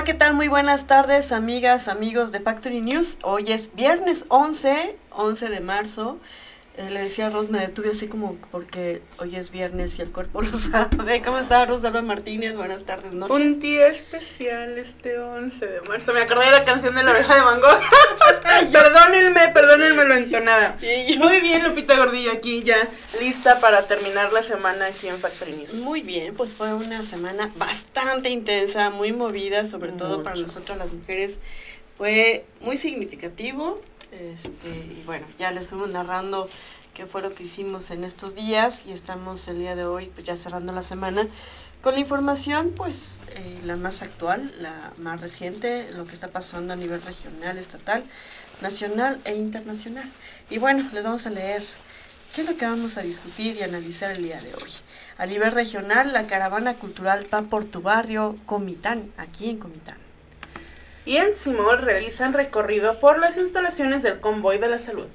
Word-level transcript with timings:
Hola, 0.00 0.06
¿qué 0.06 0.14
tal? 0.14 0.32
Muy 0.32 0.48
buenas 0.48 0.86
tardes, 0.86 1.30
amigas, 1.30 1.86
amigos 1.86 2.32
de 2.32 2.40
Factory 2.40 2.80
News. 2.80 3.18
Hoy 3.22 3.52
es 3.52 3.74
viernes 3.74 4.24
11, 4.30 4.96
11 5.10 5.48
de 5.50 5.60
marzo. 5.60 6.18
Eh, 6.76 6.88
le 6.88 7.00
decía 7.00 7.26
a 7.26 7.30
Ros, 7.30 7.50
me 7.50 7.58
detuve 7.58 7.90
así 7.90 8.06
como 8.06 8.36
porque 8.52 9.02
hoy 9.18 9.34
es 9.34 9.50
viernes 9.50 9.98
y 9.98 10.02
el 10.02 10.10
cuerpo 10.12 10.40
lo 10.40 10.52
sabe. 10.52 11.20
¿Cómo 11.20 11.38
está 11.38 11.64
Rosalba 11.64 12.00
Martínez? 12.00 12.54
Buenas 12.54 12.84
tardes, 12.84 13.12
noches. 13.12 13.36
Un 13.36 13.58
día 13.58 13.88
especial 13.88 14.78
este 14.78 15.18
11 15.18 15.66
de 15.66 15.80
marzo. 15.82 16.12
Me 16.12 16.20
acordé 16.20 16.44
de 16.44 16.52
la 16.52 16.62
canción 16.62 16.94
de 16.94 17.02
la 17.02 17.10
oreja 17.10 17.34
de 17.34 17.40
Van 17.40 17.60
Gogh. 17.60 17.80
perdónenme, 18.72 19.48
perdónenme 19.48 20.04
lo 20.04 20.14
entonada. 20.14 20.78
Muy 21.18 21.40
bien, 21.40 21.64
Lupita 21.64 21.96
Gordillo, 21.96 22.30
aquí 22.30 22.62
ya 22.62 22.88
lista 23.18 23.58
para 23.58 23.86
terminar 23.88 24.32
la 24.32 24.44
semana 24.44 24.86
aquí 24.86 25.08
en 25.08 25.18
Factory 25.18 25.54
News. 25.54 25.74
Muy 25.74 26.02
bien, 26.02 26.34
pues 26.34 26.54
fue 26.54 26.72
una 26.72 27.02
semana 27.02 27.50
bastante 27.56 28.30
intensa, 28.30 28.90
muy 28.90 29.12
movida, 29.12 29.66
sobre 29.66 29.90
todo 29.90 30.22
para 30.22 30.36
nosotras 30.36 30.78
las 30.78 30.92
mujeres. 30.92 31.40
Fue 31.96 32.44
muy 32.60 32.76
significativo 32.76 33.82
este, 34.12 34.68
y 34.68 35.02
bueno, 35.06 35.26
ya 35.38 35.50
les 35.50 35.68
fuimos 35.68 35.90
narrando 35.90 36.48
qué 36.94 37.06
fue 37.06 37.22
lo 37.22 37.30
que 37.30 37.44
hicimos 37.44 37.90
en 37.90 38.04
estos 38.04 38.34
días 38.34 38.84
y 38.86 38.92
estamos 38.92 39.46
el 39.48 39.58
día 39.58 39.76
de 39.76 39.84
hoy 39.84 40.10
pues 40.14 40.26
ya 40.26 40.36
cerrando 40.36 40.72
la 40.72 40.82
semana 40.82 41.28
con 41.80 41.94
la 41.94 42.00
información 42.00 42.72
pues 42.76 43.18
eh, 43.36 43.60
la 43.64 43.76
más 43.76 44.02
actual, 44.02 44.52
la 44.58 44.92
más 44.98 45.20
reciente, 45.20 45.90
lo 45.92 46.04
que 46.04 46.12
está 46.12 46.28
pasando 46.28 46.72
a 46.72 46.76
nivel 46.76 47.00
regional, 47.02 47.56
estatal, 47.56 48.02
nacional 48.60 49.20
e 49.24 49.36
internacional. 49.36 50.08
Y 50.50 50.58
bueno, 50.58 50.86
les 50.92 51.02
vamos 51.02 51.26
a 51.26 51.30
leer 51.30 51.64
qué 52.34 52.42
es 52.42 52.48
lo 52.48 52.56
que 52.56 52.66
vamos 52.66 52.98
a 52.98 53.02
discutir 53.02 53.56
y 53.56 53.62
analizar 53.62 54.10
el 54.10 54.24
día 54.24 54.40
de 54.42 54.52
hoy. 54.54 54.70
A 55.16 55.24
nivel 55.24 55.52
regional, 55.52 56.12
la 56.12 56.26
caravana 56.26 56.74
cultural 56.74 57.26
va 57.32 57.42
por 57.42 57.64
tu 57.64 57.80
barrio 57.80 58.36
Comitán, 58.44 59.10
aquí 59.16 59.48
en 59.48 59.58
Comitán 59.58 59.99
y 61.04 61.16
en 61.16 61.34
Simol 61.34 61.82
realizan 61.82 62.32
recorrido 62.32 62.98
por 63.00 63.18
las 63.18 63.38
instalaciones 63.38 64.02
del 64.02 64.20
Convoy 64.20 64.58
de 64.58 64.68
la 64.68 64.78
Salud. 64.78 65.08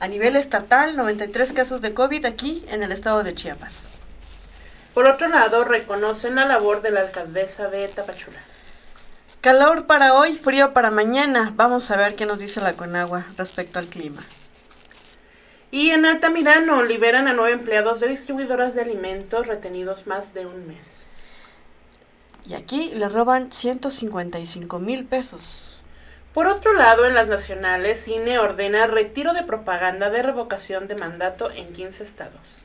A 0.00 0.08
nivel 0.08 0.36
estatal, 0.36 0.96
93 0.96 1.52
casos 1.52 1.80
de 1.80 1.94
COVID 1.94 2.24
aquí 2.24 2.64
en 2.68 2.82
el 2.82 2.90
estado 2.90 3.22
de 3.22 3.34
Chiapas. 3.34 3.90
Por 4.94 5.06
otro 5.06 5.28
lado, 5.28 5.64
reconocen 5.64 6.34
la 6.34 6.44
labor 6.44 6.82
de 6.82 6.90
la 6.90 7.00
alcaldesa 7.00 7.68
de 7.68 7.86
Tapachula. 7.88 8.40
Calor 9.40 9.86
para 9.86 10.14
hoy, 10.14 10.34
frío 10.34 10.72
para 10.72 10.90
mañana. 10.90 11.52
Vamos 11.56 11.90
a 11.90 11.96
ver 11.96 12.14
qué 12.14 12.26
nos 12.26 12.38
dice 12.38 12.60
la 12.60 12.74
Conagua 12.74 13.26
respecto 13.36 13.78
al 13.78 13.86
clima. 13.86 14.22
Y 15.70 15.90
en 15.90 16.04
Altamirano 16.04 16.82
liberan 16.82 17.28
a 17.28 17.32
nueve 17.32 17.52
empleados 17.52 18.00
de 18.00 18.08
distribuidoras 18.08 18.74
de 18.74 18.82
alimentos 18.82 19.46
retenidos 19.46 20.06
más 20.06 20.34
de 20.34 20.46
un 20.46 20.66
mes. 20.66 21.06
Y 22.46 22.54
aquí 22.54 22.90
le 22.94 23.08
roban 23.08 23.52
155 23.52 24.78
mil 24.78 25.04
pesos. 25.04 25.80
Por 26.32 26.46
otro 26.46 26.72
lado, 26.72 27.04
en 27.06 27.14
las 27.14 27.28
nacionales, 27.28 28.08
INE 28.08 28.38
ordena 28.38 28.86
retiro 28.86 29.34
de 29.34 29.42
propaganda 29.42 30.08
de 30.08 30.22
revocación 30.22 30.88
de 30.88 30.96
mandato 30.96 31.50
en 31.50 31.72
15 31.72 32.02
estados. 32.02 32.64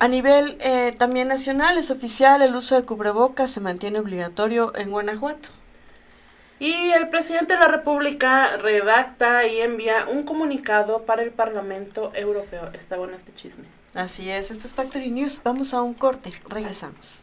A 0.00 0.06
nivel 0.06 0.58
eh, 0.60 0.94
también 0.96 1.28
nacional 1.28 1.76
es 1.76 1.90
oficial 1.90 2.40
el 2.42 2.54
uso 2.54 2.76
de 2.76 2.84
cubrebocas 2.84 3.50
se 3.50 3.60
mantiene 3.60 3.98
obligatorio 3.98 4.72
en 4.76 4.90
Guanajuato. 4.90 5.48
Y 6.60 6.90
el 6.90 7.08
presidente 7.08 7.54
de 7.54 7.60
la 7.60 7.68
República 7.68 8.56
redacta 8.58 9.46
y 9.46 9.60
envía 9.60 10.06
un 10.08 10.24
comunicado 10.24 11.04
para 11.04 11.22
el 11.22 11.30
Parlamento 11.30 12.12
Europeo. 12.14 12.70
Está 12.74 12.96
bueno 12.96 13.16
este 13.16 13.32
chisme. 13.32 13.64
Así 13.94 14.30
es, 14.30 14.50
esto 14.50 14.66
es 14.66 14.74
Factory 14.74 15.10
News. 15.10 15.40
Vamos 15.42 15.72
a 15.72 15.82
un 15.82 15.94
corte, 15.94 16.32
regresamos. 16.48 17.22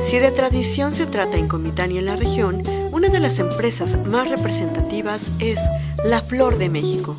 Si 0.00 0.18
de 0.18 0.30
tradición 0.30 0.92
se 0.92 1.06
trata 1.06 1.36
en 1.36 1.48
Comitán 1.48 1.92
y 1.92 1.98
en 1.98 2.06
la 2.06 2.16
región, 2.16 2.62
una 2.92 3.08
de 3.08 3.20
las 3.20 3.38
empresas 3.38 3.98
más 4.06 4.28
representativas 4.28 5.30
es 5.38 5.58
La 6.04 6.20
Flor 6.20 6.58
de 6.58 6.68
México. 6.68 7.16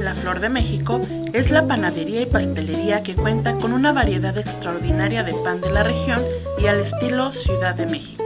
La 0.00 0.14
Flor 0.14 0.40
de 0.40 0.48
México 0.48 1.00
es 1.32 1.50
la 1.50 1.66
panadería 1.66 2.22
y 2.22 2.26
pastelería 2.26 3.02
que 3.02 3.14
cuenta 3.14 3.54
con 3.56 3.72
una 3.72 3.92
variedad 3.92 4.36
extraordinaria 4.38 5.22
de 5.22 5.34
pan 5.34 5.60
de 5.60 5.70
la 5.70 5.82
región 5.82 6.20
y 6.58 6.66
al 6.66 6.80
estilo 6.80 7.32
Ciudad 7.32 7.74
de 7.74 7.86
México. 7.86 8.24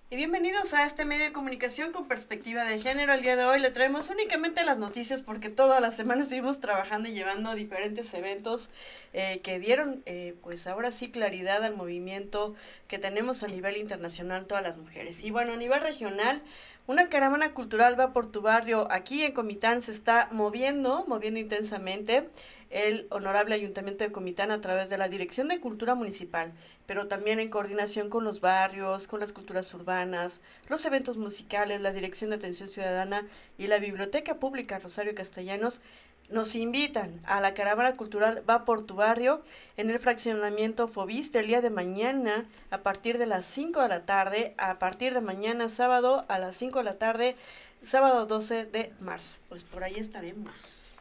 Y 0.09 0.17
bienvenidos 0.17 0.73
a 0.73 0.85
este 0.85 1.03
medio 1.03 1.25
de 1.25 1.31
comunicación 1.31 1.93
con 1.93 2.07
perspectiva 2.09 2.65
de 2.65 2.79
género. 2.79 3.13
El 3.13 3.21
día 3.21 3.37
de 3.37 3.45
hoy 3.45 3.59
le 3.59 3.71
traemos 3.71 4.09
únicamente 4.09 4.65
las 4.65 4.77
noticias 4.77 5.21
porque 5.21 5.49
toda 5.49 5.79
la 5.79 5.91
semana 5.91 6.23
estuvimos 6.23 6.59
trabajando 6.59 7.07
y 7.07 7.13
llevando 7.13 7.55
diferentes 7.55 8.13
eventos 8.13 8.69
eh, 9.13 9.39
que 9.43 9.59
dieron, 9.59 10.03
eh, 10.05 10.35
pues 10.41 10.67
ahora 10.67 10.91
sí, 10.91 11.09
claridad 11.09 11.63
al 11.63 11.75
movimiento 11.75 12.53
que 12.87 12.99
tenemos 12.99 13.43
a 13.43 13.47
nivel 13.47 13.77
internacional 13.77 14.45
todas 14.45 14.63
las 14.63 14.77
mujeres. 14.77 15.23
Y 15.23 15.31
bueno, 15.31 15.53
a 15.53 15.57
nivel 15.57 15.81
regional, 15.81 16.41
una 16.87 17.09
caravana 17.09 17.53
cultural 17.53 17.99
va 17.99 18.13
por 18.13 18.31
tu 18.31 18.41
barrio. 18.41 18.87
Aquí 18.91 19.23
en 19.23 19.33
Comitán 19.33 19.81
se 19.81 19.91
está 19.91 20.29
moviendo, 20.31 21.05
moviendo 21.07 21.39
intensamente 21.39 22.29
el 22.69 23.07
Honorable 23.09 23.55
Ayuntamiento 23.55 24.03
de 24.03 24.11
Comitán 24.11 24.51
a 24.51 24.61
través 24.61 24.89
de 24.89 24.97
la 24.97 25.07
Dirección 25.07 25.47
de 25.47 25.59
Cultura 25.59 25.95
Municipal, 25.95 26.53
pero 26.85 27.07
también 27.07 27.39
en 27.39 27.49
coordinación 27.49 28.09
con 28.09 28.23
los 28.23 28.41
barrios, 28.41 29.07
con 29.07 29.19
las 29.19 29.33
culturas 29.33 29.73
urbanas, 29.73 30.41
los 30.67 30.85
eventos 30.85 31.17
musicales, 31.17 31.81
la 31.81 31.91
Dirección 31.91 32.29
de 32.29 32.35
Atención 32.35 32.69
Ciudadana 32.69 33.25
y 33.57 33.67
la 33.67 33.79
Biblioteca 33.79 34.35
Pública 34.39 34.77
Rosario 34.79 35.15
Castellanos 35.15 35.81
nos 36.29 36.55
invitan 36.55 37.19
a 37.25 37.39
la 37.39 37.53
caravana 37.53 37.95
cultural 37.95 38.43
Va 38.49 38.65
por 38.65 38.85
tu 38.85 38.95
barrio 38.95 39.41
en 39.77 39.89
el 39.89 39.99
fraccionamiento 39.99 40.87
Fobiste 40.87 41.39
el 41.39 41.47
día 41.47 41.61
de 41.61 41.69
mañana 41.69 42.45
a 42.71 42.79
partir 42.79 43.17
de 43.17 43.25
las 43.25 43.45
5 43.45 43.81
de 43.81 43.89
la 43.89 44.05
tarde, 44.05 44.53
a 44.57 44.79
partir 44.79 45.13
de 45.13 45.21
mañana 45.21 45.69
sábado 45.69 46.25
a 46.27 46.39
las 46.39 46.55
5 46.57 46.79
de 46.79 46.85
la 46.85 46.95
tarde, 46.95 47.35
sábado 47.83 48.25
12 48.25 48.65
de 48.65 48.93
marzo. 48.99 49.35
Pues 49.49 49.63
por 49.63 49.83
ahí 49.83 49.95
estaremos. 49.95 50.94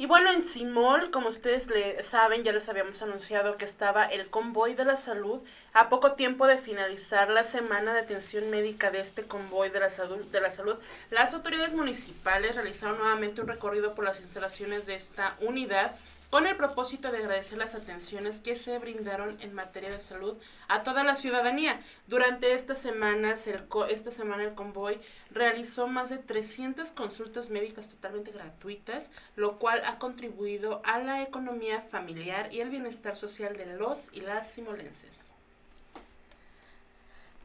Y 0.00 0.06
bueno, 0.06 0.30
en 0.30 0.44
Simol, 0.44 1.10
como 1.10 1.28
ustedes 1.28 1.66
le 1.70 2.04
saben, 2.04 2.44
ya 2.44 2.52
les 2.52 2.68
habíamos 2.68 3.02
anunciado 3.02 3.56
que 3.56 3.64
estaba 3.64 4.04
el 4.04 4.30
convoy 4.30 4.74
de 4.74 4.84
la 4.84 4.94
salud 4.94 5.42
a 5.72 5.88
poco 5.88 6.12
tiempo 6.12 6.46
de 6.46 6.56
finalizar 6.56 7.30
la 7.30 7.42
semana 7.42 7.92
de 7.92 7.98
atención 7.98 8.48
médica 8.48 8.92
de 8.92 9.00
este 9.00 9.24
convoy 9.24 9.70
de 9.70 9.80
la 9.80 9.90
salud. 9.90 10.24
De 10.26 10.40
la 10.40 10.52
salud 10.52 10.78
las 11.10 11.34
autoridades 11.34 11.74
municipales 11.74 12.54
realizaron 12.54 12.96
nuevamente 12.96 13.40
un 13.40 13.48
recorrido 13.48 13.96
por 13.96 14.04
las 14.04 14.20
instalaciones 14.20 14.86
de 14.86 14.94
esta 14.94 15.34
unidad 15.40 15.96
con 16.30 16.46
el 16.46 16.56
propósito 16.56 17.10
de 17.10 17.18
agradecer 17.18 17.58
las 17.58 17.74
atenciones 17.74 18.40
que 18.40 18.54
se 18.54 18.78
brindaron 18.78 19.36
en 19.40 19.54
materia 19.54 19.90
de 19.90 20.00
salud 20.00 20.36
a 20.68 20.82
toda 20.82 21.04
la 21.04 21.14
ciudadanía. 21.14 21.80
Durante 22.06 22.52
estas 22.52 22.78
semanas, 22.78 23.46
el 23.46 23.64
esta 23.88 24.10
semana 24.10 24.44
el 24.44 24.54
convoy 24.54 24.98
realizó 25.30 25.86
más 25.86 26.10
de 26.10 26.18
300 26.18 26.92
consultas 26.92 27.50
médicas 27.50 27.88
totalmente 27.88 28.30
gratuitas, 28.30 29.10
lo 29.36 29.58
cual 29.58 29.82
ha 29.86 29.98
contribuido 29.98 30.82
a 30.84 30.98
la 30.98 31.22
economía 31.22 31.80
familiar 31.80 32.52
y 32.52 32.60
el 32.60 32.70
bienestar 32.70 33.16
social 33.16 33.56
de 33.56 33.66
los 33.66 34.10
y 34.12 34.20
las 34.20 34.50
simolenses. 34.50 35.32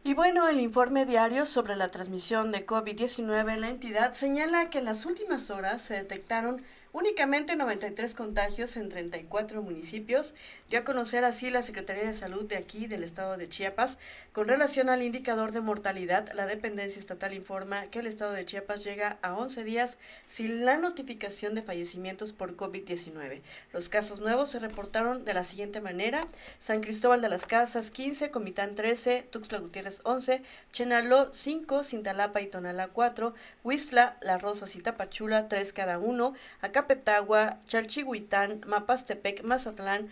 Y 0.05 0.15
bueno, 0.15 0.49
el 0.49 0.59
informe 0.59 1.05
diario 1.05 1.45
sobre 1.45 1.77
la 1.77 1.89
transmisión 1.89 2.51
de 2.51 2.65
COVID-19 2.65 3.53
en 3.53 3.61
la 3.61 3.69
entidad 3.69 4.11
señala 4.11 4.69
que 4.69 4.79
en 4.79 4.85
las 4.85 5.05
últimas 5.05 5.49
horas 5.49 5.81
se 5.81 5.93
detectaron 5.93 6.61
únicamente 6.93 7.55
93 7.55 8.13
contagios 8.13 8.77
en 8.77 8.87
34 8.87 9.61
municipios, 9.63 10.35
dio 10.69 10.79
a 10.79 10.83
conocer 10.83 11.25
así 11.25 11.49
la 11.49 11.63
Secretaría 11.63 12.05
de 12.05 12.13
Salud 12.13 12.45
de 12.45 12.55
aquí 12.55 12.85
del 12.85 13.03
estado 13.03 13.35
de 13.35 13.49
Chiapas. 13.49 13.97
Con 14.31 14.47
relación 14.47 14.89
al 14.89 15.01
indicador 15.01 15.51
de 15.51 15.59
mortalidad, 15.59 16.31
la 16.33 16.45
dependencia 16.45 16.99
estatal 16.99 17.33
informa 17.33 17.87
que 17.87 17.99
el 17.99 18.07
estado 18.07 18.31
de 18.31 18.45
Chiapas 18.45 18.83
llega 18.83 19.17
a 19.23 19.35
11 19.35 19.63
días 19.63 19.97
sin 20.27 20.65
la 20.65 20.77
notificación 20.77 21.55
de 21.55 21.63
fallecimientos 21.63 22.31
por 22.31 22.55
COVID-19. 22.55 23.41
Los 23.73 23.89
casos 23.89 24.19
nuevos 24.19 24.51
se 24.51 24.59
reportaron 24.59 25.25
de 25.25 25.33
la 25.33 25.43
siguiente 25.43 25.81
manera: 25.81 26.27
San 26.59 26.81
Cristóbal 26.81 27.21
de 27.21 27.29
las 27.29 27.47
Casas 27.47 27.89
15, 27.89 28.29
Comitán 28.29 28.75
13, 28.75 29.27
Tuxtla 29.31 29.57
Gutiérrez 29.57 30.01
11, 30.03 30.43
Chenaló 30.71 31.33
5, 31.33 31.83
Cintalapa 31.83 32.39
y 32.41 32.47
Tonalá 32.47 32.89
4, 32.89 33.33
Huistla, 33.63 34.17
Las 34.21 34.43
Rosas 34.43 34.75
y 34.75 34.81
Tapachula 34.81 35.47
3 35.47 35.73
cada 35.73 35.97
uno, 35.97 36.35
Acapetagua, 36.83 37.59
Chalchihuitán, 37.65 38.61
Mapastepec, 38.67 39.43
Mazatlán, 39.43 40.09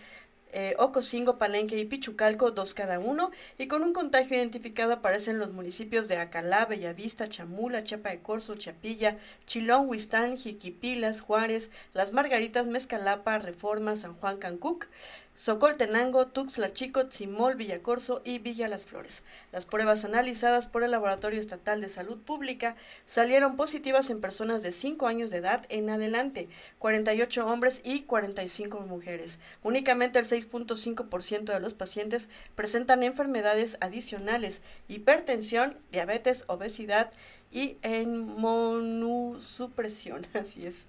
eh, 0.54 0.74
Ocosingo, 0.78 1.36
Palenque 1.36 1.78
y 1.78 1.84
Pichucalco, 1.84 2.50
dos 2.50 2.72
cada 2.72 2.98
uno, 2.98 3.30
y 3.58 3.68
con 3.68 3.82
un 3.82 3.92
contagio 3.92 4.38
identificado 4.38 4.94
aparecen 4.94 5.38
los 5.38 5.52
municipios 5.52 6.08
de 6.08 6.16
Acalá, 6.16 6.64
Bellavista, 6.64 7.28
Chamula, 7.28 7.84
Chiapa 7.84 8.08
de 8.08 8.20
Corzo, 8.20 8.54
Chapilla, 8.54 9.18
Chilón, 9.44 9.86
Huistán, 9.86 10.38
Jiquipilas, 10.38 11.20
Juárez, 11.20 11.70
Las 11.92 12.12
Margaritas, 12.12 12.66
Mezcalapa, 12.66 13.38
Reforma, 13.38 13.94
San 13.94 14.14
Juan, 14.14 14.38
Cancuc, 14.38 14.86
Socoltenango, 15.34 16.26
Tuxtla 16.26 16.74
Chico, 16.74 17.06
Tzimol, 17.06 17.56
Villacorso 17.56 18.20
y 18.22 18.38
Villa 18.38 18.68
Las 18.68 18.84
Flores. 18.84 19.22
Las 19.50 19.64
pruebas 19.64 20.04
analizadas 20.04 20.66
por 20.66 20.84
el 20.84 20.90
Laboratorio 20.90 21.40
Estatal 21.40 21.80
de 21.80 21.88
Salud 21.88 22.18
Pública 22.18 22.76
salieron 23.06 23.56
positivas 23.56 24.10
en 24.10 24.20
personas 24.20 24.62
de 24.62 24.72
5 24.72 25.06
años 25.06 25.30
de 25.30 25.38
edad 25.38 25.64
en 25.70 25.88
adelante, 25.88 26.50
48 26.78 27.46
hombres 27.46 27.80
y 27.82 28.02
45 28.02 28.80
mujeres. 28.80 29.40
Únicamente 29.62 30.18
el 30.18 30.26
6.5% 30.26 31.52
de 31.52 31.60
los 31.60 31.72
pacientes 31.72 32.28
presentan 32.54 33.02
enfermedades 33.02 33.78
adicionales, 33.80 34.60
hipertensión, 34.86 35.78
diabetes, 35.90 36.44
obesidad 36.46 37.10
y 37.50 37.78
inmunosupresión. 37.82 40.26
Así 40.34 40.66
es 40.66 40.88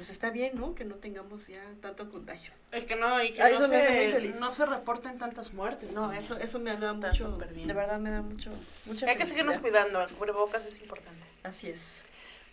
pues 0.00 0.08
está 0.08 0.30
bien, 0.30 0.58
¿no? 0.58 0.74
Que 0.74 0.86
no 0.86 0.94
tengamos 0.94 1.46
ya 1.48 1.62
tanto 1.82 2.10
contagio. 2.10 2.54
El 2.72 2.86
que 2.86 2.96
no, 2.96 3.22
y 3.22 3.34
que 3.34 3.42
no, 3.52 3.68
se, 3.68 4.30
no 4.40 4.50
se 4.50 4.64
reporten 4.64 5.18
tantas 5.18 5.52
muertes. 5.52 5.92
No, 5.92 6.10
eso, 6.10 6.38
eso 6.38 6.58
me 6.58 6.74
da 6.74 6.94
mucho, 6.94 7.36
bien. 7.52 7.68
de 7.68 7.74
verdad 7.74 7.98
me 7.98 8.10
da 8.10 8.22
mucho, 8.22 8.50
mucha 8.86 9.06
Hay 9.06 9.16
que 9.16 9.26
seguirnos 9.26 9.58
cuidando, 9.58 10.00
el 10.00 10.10
cubrebocas 10.14 10.64
es 10.64 10.80
importante. 10.80 11.26
Así 11.42 11.68
es. 11.68 12.00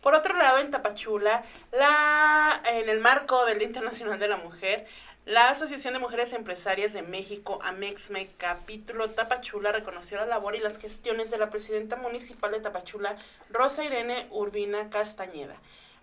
Por 0.01 0.13
otro 0.13 0.35
lado, 0.35 0.57
en 0.57 0.71
Tapachula, 0.71 1.41
la, 1.71 2.61
en 2.69 2.89
el 2.89 2.99
marco 2.99 3.45
del 3.45 3.59
Día 3.59 3.67
Internacional 3.67 4.19
de 4.19 4.27
la 4.27 4.35
Mujer, 4.35 4.85
la 5.23 5.49
Asociación 5.49 5.93
de 5.93 6.01
Mujeres 6.01 6.33
Empresarias 6.33 6.91
de 6.91 7.01
México, 7.01 7.59
AMEXME, 7.63 8.27
capítulo 8.37 9.11
Tapachula, 9.11 9.71
reconoció 9.71 10.17
la 10.17 10.25
labor 10.25 10.57
y 10.57 10.59
las 10.59 10.79
gestiones 10.79 11.31
de 11.31 11.37
la 11.37 11.49
presidenta 11.49 11.95
municipal 11.95 12.51
de 12.51 12.59
Tapachula, 12.59 13.15
Rosa 13.49 13.85
Irene 13.85 14.27
Urbina 14.31 14.89
Castañeda. 14.89 15.55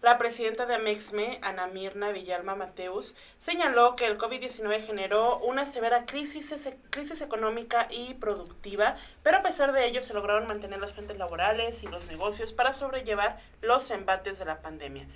La 0.05 0.19
presidenta 0.19 0.67
de 0.67 0.75
Amexme, 0.75 1.39
Ana 1.41 1.67
Mirna 1.67 2.11
Villalma 2.11 2.55
Mateus, 2.55 3.15
señaló 3.39 3.97
que 3.97 4.05
el 4.05 4.19
COVID-19 4.19 4.83
generó 4.83 5.39
una 5.39 5.65
severa 5.65 6.05
crisis, 6.05 6.69
crisis 6.91 7.23
económica 7.23 7.89
y 7.91 8.13
productiva, 8.13 8.97
pero 9.23 9.39
a 9.39 9.43
pesar 9.43 9.73
de 9.73 9.87
ello 9.87 10.03
se 10.03 10.13
lograron 10.13 10.47
mantener 10.47 10.79
las 10.79 10.93
fuentes 10.93 11.17
laborales 11.17 11.83
y 11.85 11.87
los 11.87 12.07
negocios 12.07 12.53
para 12.53 12.75
sobrellevar 12.75 13.41
los 13.63 13.91
embates 13.91 14.39
de 14.39 14.45
la 14.45 14.61
pandemia. 14.61 15.07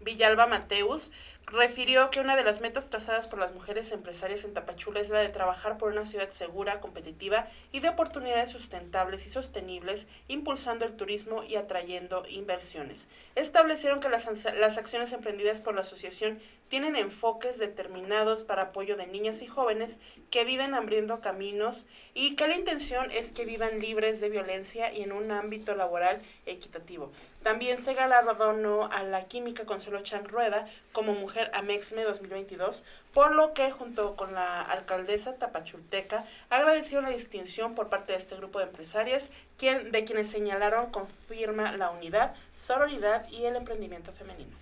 Villalba 0.00 0.46
Mateus 0.46 1.10
refirió 1.46 2.10
que 2.10 2.20
una 2.20 2.36
de 2.36 2.44
las 2.44 2.60
metas 2.60 2.90
trazadas 2.90 3.26
por 3.26 3.38
las 3.38 3.54
mujeres 3.54 3.92
empresarias 3.92 4.44
en 4.44 4.52
Tapachula 4.52 5.00
es 5.00 5.08
la 5.08 5.20
de 5.20 5.28
trabajar 5.28 5.78
por 5.78 5.90
una 5.90 6.04
ciudad 6.04 6.28
segura, 6.30 6.80
competitiva 6.80 7.46
y 7.72 7.80
de 7.80 7.88
oportunidades 7.88 8.50
sustentables 8.50 9.24
y 9.24 9.28
sostenibles, 9.30 10.06
impulsando 10.28 10.84
el 10.84 10.94
turismo 10.94 11.42
y 11.44 11.56
atrayendo 11.56 12.24
inversiones. 12.28 13.08
Establecieron 13.34 14.00
que 14.00 14.10
las, 14.10 14.28
las 14.54 14.78
acciones 14.78 15.12
emprendidas 15.12 15.60
por 15.60 15.74
la 15.74 15.80
asociación 15.80 16.38
tienen 16.68 16.96
enfoques 16.96 17.58
determinados 17.58 18.44
para 18.44 18.62
apoyo 18.62 18.96
de 18.96 19.06
niñas 19.06 19.40
y 19.40 19.46
jóvenes 19.46 19.98
que 20.30 20.44
viven 20.44 20.74
abriendo 20.74 21.20
caminos 21.20 21.86
y 22.12 22.36
que 22.36 22.46
la 22.46 22.56
intención 22.56 23.10
es 23.10 23.32
que 23.32 23.46
vivan 23.46 23.80
libres 23.80 24.20
de 24.20 24.28
violencia 24.28 24.92
y 24.92 25.02
en 25.02 25.12
un 25.12 25.30
ámbito 25.30 25.74
laboral 25.74 26.20
equitativo. 26.44 27.10
También 27.42 27.78
se 27.78 27.94
galardonó 27.94 28.90
a 28.92 29.02
la 29.04 29.26
química 29.26 29.64
Consuelo 29.64 30.00
Chan 30.00 30.26
Rueda 30.26 30.68
como 30.92 31.14
mujer 31.14 31.37
Amexme 31.52 32.02
2022, 32.02 32.84
por 33.12 33.34
lo 33.34 33.54
que 33.54 33.70
junto 33.70 34.16
con 34.16 34.34
la 34.34 34.62
alcaldesa 34.62 35.36
tapachulteca 35.36 36.24
agradeció 36.50 37.00
la 37.00 37.10
distinción 37.10 37.74
por 37.74 37.88
parte 37.88 38.12
de 38.12 38.18
este 38.18 38.36
grupo 38.36 38.58
de 38.58 38.66
empresarias, 38.66 39.30
quien, 39.56 39.92
de 39.92 40.04
quienes 40.04 40.30
señalaron 40.30 40.90
confirma 40.90 41.72
la 41.72 41.90
unidad, 41.90 42.34
sororidad 42.54 43.28
y 43.30 43.44
el 43.44 43.56
emprendimiento 43.56 44.12
femenino. 44.12 44.56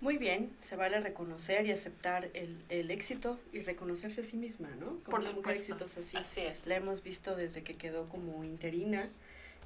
Muy 0.00 0.16
bien, 0.16 0.50
se 0.60 0.76
vale 0.76 0.98
reconocer 1.00 1.66
y 1.66 1.72
aceptar 1.72 2.30
el, 2.32 2.64
el 2.70 2.90
éxito 2.90 3.38
y 3.52 3.60
reconocerse 3.60 4.22
a 4.22 4.24
sí 4.24 4.38
misma, 4.38 4.68
¿no? 4.78 4.86
Como 4.86 5.10
Por 5.10 5.20
una 5.20 5.32
mujer 5.32 5.56
exitosa, 5.56 6.00
así. 6.00 6.16
Así 6.16 6.40
es. 6.40 6.66
La 6.66 6.76
hemos 6.76 7.02
visto 7.02 7.36
desde 7.36 7.62
que 7.62 7.76
quedó 7.76 8.08
como 8.08 8.42
interina 8.44 9.10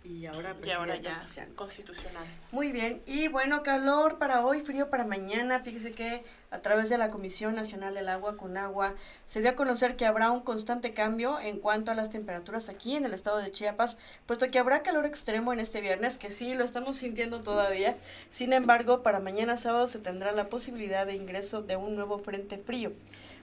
y 0.04 0.26
ahora, 0.26 0.54
y 0.62 0.70
ahora 0.70 0.96
ya 0.96 1.24
constitucional. 1.56 2.26
Muy 2.52 2.72
bien, 2.72 3.02
y 3.06 3.28
bueno, 3.28 3.62
calor 3.62 4.18
para 4.18 4.44
hoy, 4.44 4.60
frío 4.60 4.90
para 4.90 5.04
mañana. 5.04 5.60
Fíjese 5.60 5.92
que 5.92 6.22
a 6.54 6.62
través 6.62 6.88
de 6.88 6.98
la 6.98 7.10
Comisión 7.10 7.56
Nacional 7.56 7.94
del 7.94 8.08
Agua 8.08 8.36
con 8.36 8.56
Agua 8.56 8.94
se 9.26 9.40
dio 9.40 9.50
a 9.50 9.56
conocer 9.56 9.96
que 9.96 10.06
habrá 10.06 10.30
un 10.30 10.40
constante 10.40 10.94
cambio 10.94 11.40
en 11.40 11.58
cuanto 11.58 11.90
a 11.90 11.94
las 11.96 12.10
temperaturas 12.10 12.68
aquí 12.68 12.94
en 12.94 13.04
el 13.04 13.12
estado 13.12 13.38
de 13.38 13.50
Chiapas, 13.50 13.98
puesto 14.24 14.48
que 14.50 14.60
habrá 14.60 14.84
calor 14.84 15.04
extremo 15.04 15.52
en 15.52 15.58
este 15.58 15.80
viernes, 15.80 16.16
que 16.16 16.30
sí 16.30 16.54
lo 16.54 16.62
estamos 16.62 16.96
sintiendo 16.96 17.42
todavía. 17.42 17.96
Sin 18.30 18.52
embargo, 18.52 19.02
para 19.02 19.18
mañana 19.18 19.56
sábado 19.56 19.88
se 19.88 19.98
tendrá 19.98 20.30
la 20.30 20.48
posibilidad 20.48 21.06
de 21.06 21.16
ingreso 21.16 21.62
de 21.62 21.74
un 21.74 21.96
nuevo 21.96 22.18
frente 22.18 22.56
frío. 22.56 22.92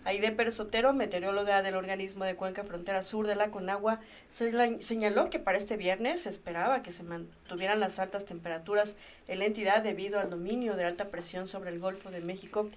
Aide 0.03 0.31
Pérez 0.31 0.55
Sotero, 0.55 0.93
meteoróloga 0.93 1.61
del 1.61 1.75
organismo 1.75 2.25
de 2.25 2.35
Cuenca 2.35 2.63
Frontera 2.63 3.03
Sur 3.03 3.27
de 3.27 3.35
la 3.35 3.51
Conagua, 3.51 3.99
señaló 4.31 5.29
que 5.29 5.37
para 5.37 5.59
este 5.59 5.77
viernes 5.77 6.23
se 6.23 6.29
esperaba 6.29 6.81
que 6.81 6.91
se 6.91 7.03
mantuvieran 7.03 7.79
las 7.79 7.99
altas 7.99 8.25
temperaturas 8.25 8.95
en 9.27 9.37
la 9.37 9.45
entidad 9.45 9.83
debido 9.83 10.19
al 10.19 10.31
dominio 10.31 10.75
de 10.75 10.85
alta 10.85 11.05
presión 11.05 11.47
sobre 11.47 11.69
el 11.69 11.79
Golfo 11.79 12.09
de 12.09 12.21
México, 12.21 12.67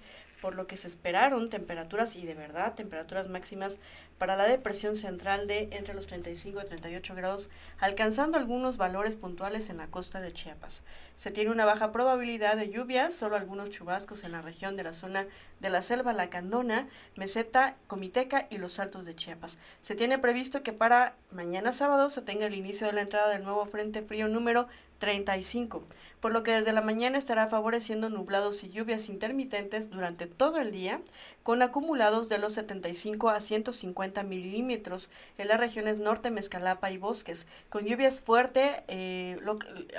por 0.45 0.53
lo 0.53 0.67
que 0.67 0.77
se 0.77 0.87
esperaron 0.87 1.49
temperaturas 1.49 2.15
y 2.15 2.23
de 2.23 2.35
verdad 2.35 2.75
temperaturas 2.75 3.29
máximas 3.29 3.79
para 4.17 4.35
la 4.35 4.45
depresión 4.45 4.95
central 4.95 5.47
de 5.47 5.69
entre 5.71 5.93
los 5.93 6.07
35 6.07 6.61
y 6.61 6.65
38 6.65 7.15
grados, 7.15 7.49
alcanzando 7.79 8.37
algunos 8.37 8.77
valores 8.77 9.15
puntuales 9.15 9.69
en 9.69 9.77
la 9.77 9.87
costa 9.87 10.21
de 10.21 10.31
Chiapas. 10.31 10.83
Se 11.15 11.31
tiene 11.31 11.51
una 11.51 11.65
baja 11.65 11.91
probabilidad 11.91 12.55
de 12.55 12.69
lluvias, 12.69 13.13
solo 13.13 13.35
algunos 13.35 13.69
chubascos 13.69 14.23
en 14.23 14.31
la 14.31 14.41
región 14.41 14.75
de 14.75 14.83
la 14.83 14.93
zona 14.93 15.27
de 15.59 15.69
la 15.69 15.81
selva 15.81 16.13
Lacandona, 16.13 16.87
Meseta, 17.15 17.75
Comiteca 17.87 18.47
y 18.49 18.57
los 18.57 18.79
Altos 18.79 19.05
de 19.05 19.15
Chiapas. 19.15 19.57
Se 19.81 19.95
tiene 19.95 20.17
previsto 20.17 20.63
que 20.63 20.73
para 20.73 21.15
mañana 21.31 21.71
sábado 21.71 22.09
se 22.09 22.21
tenga 22.21 22.45
el 22.45 22.55
inicio 22.55 22.87
de 22.87 22.93
la 22.93 23.01
entrada 23.01 23.29
del 23.29 23.43
nuevo 23.43 23.65
Frente 23.65 24.01
Frío 24.01 24.27
número 24.27 24.67
35, 24.99 25.83
por 26.19 26.31
lo 26.31 26.43
que 26.43 26.51
desde 26.51 26.71
la 26.71 26.81
mañana 26.81 27.17
estará 27.17 27.47
favoreciendo 27.47 28.09
nublados 28.09 28.63
y 28.63 28.69
lluvias 28.69 29.09
intermitentes 29.09 29.89
durante 29.89 30.25
todo 30.25 30.57
el 30.59 30.71
día, 30.71 31.01
con 31.45 31.61
acumulados 31.61 32.27
de 32.27 32.39
los 32.39 32.55
75 32.55 33.29
a 33.29 33.39
150 33.39 34.23
milímetros 34.23 35.11
en 35.37 35.47
las 35.49 35.59
regiones 35.59 35.99
norte, 35.99 36.31
Mezcalapa 36.31 36.89
y 36.89 36.97
Bosques, 36.97 37.45
con 37.69 37.85
lluvias 37.85 38.19
fuerte, 38.19 38.83
eh, 38.87 39.39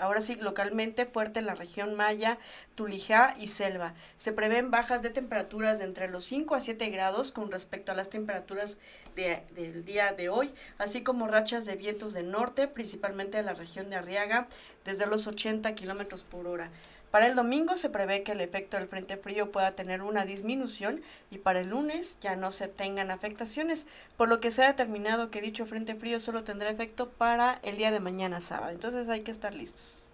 ahora 0.01 0.21
sí, 0.23 0.35
localmente 0.35 1.07
fuerte 1.07 1.39
en 1.39 1.47
la 1.47 1.55
región 1.55 1.95
Maya, 1.95 2.39
Tulijá 2.75 3.37
y 3.39 3.47
Selva. 3.47 3.95
Se 4.17 4.33
prevén 4.33 4.73
bajas 4.73 5.03
de 5.03 5.11
temperaturas 5.11 5.79
de 5.79 5.85
entre 5.85 6.09
los 6.09 6.25
5 6.25 6.57
a 6.57 6.59
7 6.59 6.91
grados 6.91 7.31
con 7.31 7.53
respecto 7.53 7.93
a 7.93 7.95
las 7.95 8.11
temperaturas 8.11 8.79
del 9.15 9.85
día 9.85 10.15
de 10.15 10.29
hoy, 10.29 10.53
así 10.79 11.05
como 11.05 11.29
rachas 11.29 11.65
de 11.65 11.77
vientos 11.77 12.13
del 12.13 12.33
norte, 12.33 12.67
principalmente 12.67 13.39
en 13.39 13.47
la 13.47 13.55
región 13.55 13.89
de 13.89 13.95
Arriaga, 13.95 14.49
desde 14.85 15.07
los 15.07 15.29
80 15.29 15.77
kilómetros 15.77 16.25
por 16.25 16.49
hora. 16.49 16.73
Para 17.17 17.29
el 17.29 17.35
domingo 17.35 17.79
se 17.79 17.89
prevé 17.89 18.23
que 18.23 18.33
el 18.33 18.43
efecto 18.43 18.77
del 18.77 18.89
frente 18.89 19.17
frío 19.17 19.51
pueda 19.51 19.71
tener 19.71 20.03
una 20.03 20.27
disminución 20.27 21.01
y 21.31 21.39
para 21.39 21.61
el 21.61 21.71
lunes 21.71 22.19
ya 22.21 22.37
no 22.37 22.53
se 22.53 22.69
tengan 22.69 23.11
afectaciones, 23.11 23.87
por 24.19 24.29
lo 24.29 24.39
que 24.39 24.51
se 24.51 24.63
ha 24.63 24.67
determinado 24.67 25.31
que 25.31 25.41
dicho 25.41 25.65
frente 25.65 25.95
frío 25.95 26.21
solo 26.21 26.45
tendrá 26.45 26.69
efecto 26.69 27.09
para 27.09 27.59
el 27.63 27.79
día 27.79 27.91
de 27.91 28.01
mañana 28.01 28.43
sábado. 28.43 28.71
Entonces 28.71 29.09
hay 29.09 29.23
que 29.23 29.31
estar 29.31 29.55
listos. 29.55 30.05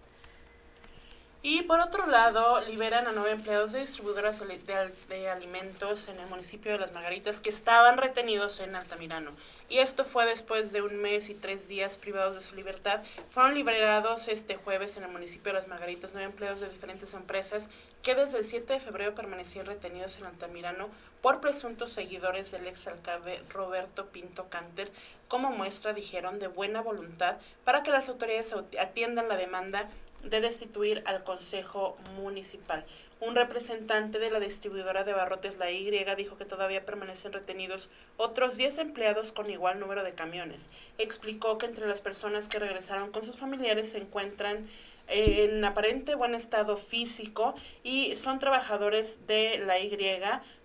Y 1.41 1.63
por 1.63 1.81
otro 1.81 2.07
lado, 2.07 2.61
liberan 2.61 3.05
a 3.05 3.11
nueve 3.11 3.31
empleados 3.31 3.73
de 3.73 3.81
distribuidoras 3.81 4.41
de, 5.09 5.29
alimentos 5.29 6.07
en 6.07 6.17
el 6.21 6.27
municipio 6.27 6.71
de 6.71 6.77
Las 6.77 6.93
Margaritas 6.93 7.41
que 7.41 7.49
estaban 7.49 7.97
retenidos 7.97 8.61
en 8.61 8.77
Altamirano. 8.77 9.31
Y 9.69 9.79
esto 9.79 10.05
fue 10.05 10.25
después 10.25 10.71
de 10.71 10.81
un 10.81 10.97
mes 10.97 11.29
y 11.29 11.33
tres 11.33 11.67
días 11.67 11.97
privados 11.97 12.35
de 12.35 12.41
su 12.41 12.55
libertad. 12.55 13.01
Fueron 13.29 13.53
liberados 13.53 14.27
este 14.27 14.55
jueves 14.55 14.97
en 14.97 15.03
el 15.03 15.11
municipio 15.11 15.51
de 15.51 15.59
Las 15.59 15.67
Margaritas 15.67 16.11
nueve 16.13 16.29
empleados 16.29 16.59
de 16.59 16.69
diferentes 16.69 17.13
empresas 17.13 17.69
que 18.03 18.15
desde 18.15 18.39
el 18.39 18.43
7 18.43 18.73
de 18.73 18.79
febrero 18.81 19.15
permanecían 19.15 19.65
retenidos 19.65 20.17
en 20.17 20.25
Altamirano 20.25 20.89
por 21.21 21.39
presuntos 21.39 21.91
seguidores 21.91 22.51
del 22.51 22.67
exalcalde 22.67 23.41
Roberto 23.49 24.07
Pinto 24.07 24.49
Canter, 24.49 24.91
como 25.29 25.51
muestra, 25.51 25.93
dijeron, 25.93 26.37
de 26.37 26.47
buena 26.47 26.81
voluntad 26.81 27.37
para 27.63 27.81
que 27.81 27.91
las 27.91 28.09
autoridades 28.09 28.53
atiendan 28.77 29.29
la 29.29 29.37
demanda 29.37 29.87
de 30.21 30.41
destituir 30.41 31.01
al 31.05 31.23
Consejo 31.23 31.97
Municipal. 32.15 32.85
Un 33.25 33.35
representante 33.35 34.19
de 34.19 34.29
la 34.29 34.41
distribuidora 34.41 35.05
de 35.05 35.13
barrotes 35.13 35.57
La 35.57 35.71
Y 35.71 35.89
dijo 36.17 36.35
que 36.35 36.43
todavía 36.43 36.85
permanecen 36.85 37.31
retenidos 37.31 37.89
otros 38.17 38.57
10 38.57 38.79
empleados 38.79 39.31
con 39.31 39.49
igual 39.49 39.79
número 39.79 40.03
de 40.03 40.13
camiones. 40.13 40.67
Explicó 40.97 41.57
que 41.57 41.65
entre 41.65 41.87
las 41.87 42.01
personas 42.01 42.49
que 42.49 42.59
regresaron 42.59 43.11
con 43.11 43.23
sus 43.23 43.37
familiares 43.37 43.91
se 43.91 43.99
encuentran 43.99 44.67
en 45.07 45.63
aparente 45.63 46.15
buen 46.15 46.35
estado 46.35 46.75
físico 46.75 47.55
y 47.81 48.15
son 48.15 48.39
trabajadores 48.39 49.25
de 49.25 49.59
la 49.59 49.79
Y, 49.79 49.89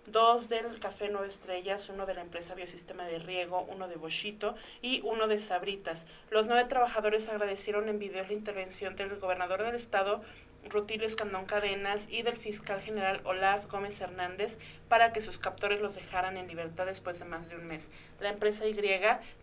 dos 0.07 0.49
del 0.49 0.79
Café 0.79 1.09
Nueva 1.09 1.27
Estrellas, 1.27 1.87
uno 1.87 2.05
de 2.05 2.13
la 2.13 2.21
empresa 2.21 2.55
Biosistema 2.55 3.05
de 3.05 3.19
Riego, 3.19 3.67
uno 3.69 3.87
de 3.87 3.95
Boschito 3.95 4.55
y 4.81 5.01
uno 5.05 5.27
de 5.27 5.39
Sabritas. 5.39 6.07
Los 6.29 6.47
nueve 6.47 6.65
trabajadores 6.65 7.29
agradecieron 7.29 7.87
en 7.87 7.99
video 7.99 8.25
la 8.25 8.33
intervención 8.33 8.97
del 8.97 9.17
gobernador 9.17 9.63
del 9.63 9.75
estado, 9.75 10.21
Rutilio 10.67 11.07
Escandón 11.07 11.45
Cadenas 11.45 12.07
y 12.09 12.21
del 12.21 12.37
fiscal 12.37 12.81
general 12.81 13.21
Olaf 13.23 13.67
Gómez 13.67 13.99
Hernández 14.01 14.57
para 14.87 15.13
que 15.13 15.21
sus 15.21 15.39
captores 15.39 15.81
los 15.81 15.95
dejaran 15.95 16.37
en 16.37 16.47
libertad 16.47 16.85
después 16.85 17.19
de 17.19 17.25
más 17.25 17.49
de 17.49 17.55
un 17.55 17.67
mes. 17.67 17.91
La 18.19 18.29
empresa 18.29 18.65
Y 18.67 18.79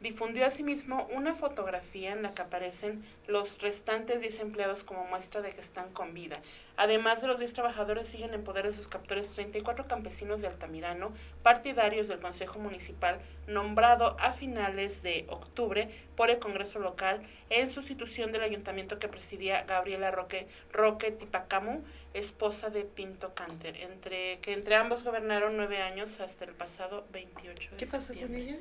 difundió 0.00 0.46
asimismo 0.46 1.08
una 1.12 1.34
fotografía 1.34 2.12
en 2.12 2.22
la 2.22 2.34
que 2.34 2.42
aparecen 2.42 3.04
los 3.26 3.60
restantes 3.60 4.20
10 4.20 4.40
empleados 4.40 4.84
como 4.84 5.04
muestra 5.04 5.40
de 5.40 5.50
que 5.50 5.60
están 5.60 5.92
con 5.92 6.14
vida. 6.14 6.40
Además 6.76 7.20
de 7.20 7.28
los 7.28 7.38
10 7.38 7.52
trabajadores, 7.54 8.08
siguen 8.08 8.34
en 8.34 8.44
poder 8.44 8.66
de 8.66 8.72
sus 8.72 8.88
captores 8.88 9.30
34 9.30 9.86
campesinos 9.86 10.40
de 10.40 10.48
Altamirano, 10.48 11.12
partidarios 11.42 12.08
del 12.08 12.20
Consejo 12.20 12.58
Municipal, 12.58 13.20
nombrado 13.46 14.16
a 14.18 14.32
finales 14.32 15.02
de 15.02 15.26
octubre 15.28 15.88
por 16.16 16.30
el 16.30 16.38
Congreso 16.38 16.78
Local 16.78 17.22
en 17.50 17.70
sustitución 17.70 18.32
del 18.32 18.42
ayuntamiento 18.42 18.98
que 18.98 19.08
presidía 19.08 19.62
Gabriela 19.62 20.10
Roque, 20.10 20.48
Roque 20.72 21.05
Tipacamu, 21.12 21.82
esposa 22.14 22.70
de 22.70 22.84
Pinto 22.84 23.34
Canter, 23.34 23.76
entre, 23.76 24.40
que 24.40 24.52
entre 24.52 24.76
ambos 24.76 25.04
gobernaron 25.04 25.56
nueve 25.56 25.82
años 25.82 26.20
hasta 26.20 26.44
el 26.44 26.52
pasado 26.52 27.06
28 27.12 27.70
de 27.72 27.76
¿Qué 27.76 27.86
pasó 27.86 28.14
con 28.14 28.34
ella? 28.34 28.56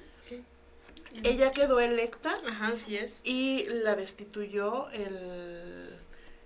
Ella 1.24 1.52
quedó 1.52 1.80
electa. 1.80 2.36
Ajá, 2.46 2.68
así 2.70 2.98
es. 2.98 3.22
Y 3.24 3.66
la 3.68 3.96
destituyó 3.96 4.90
el 4.90 5.98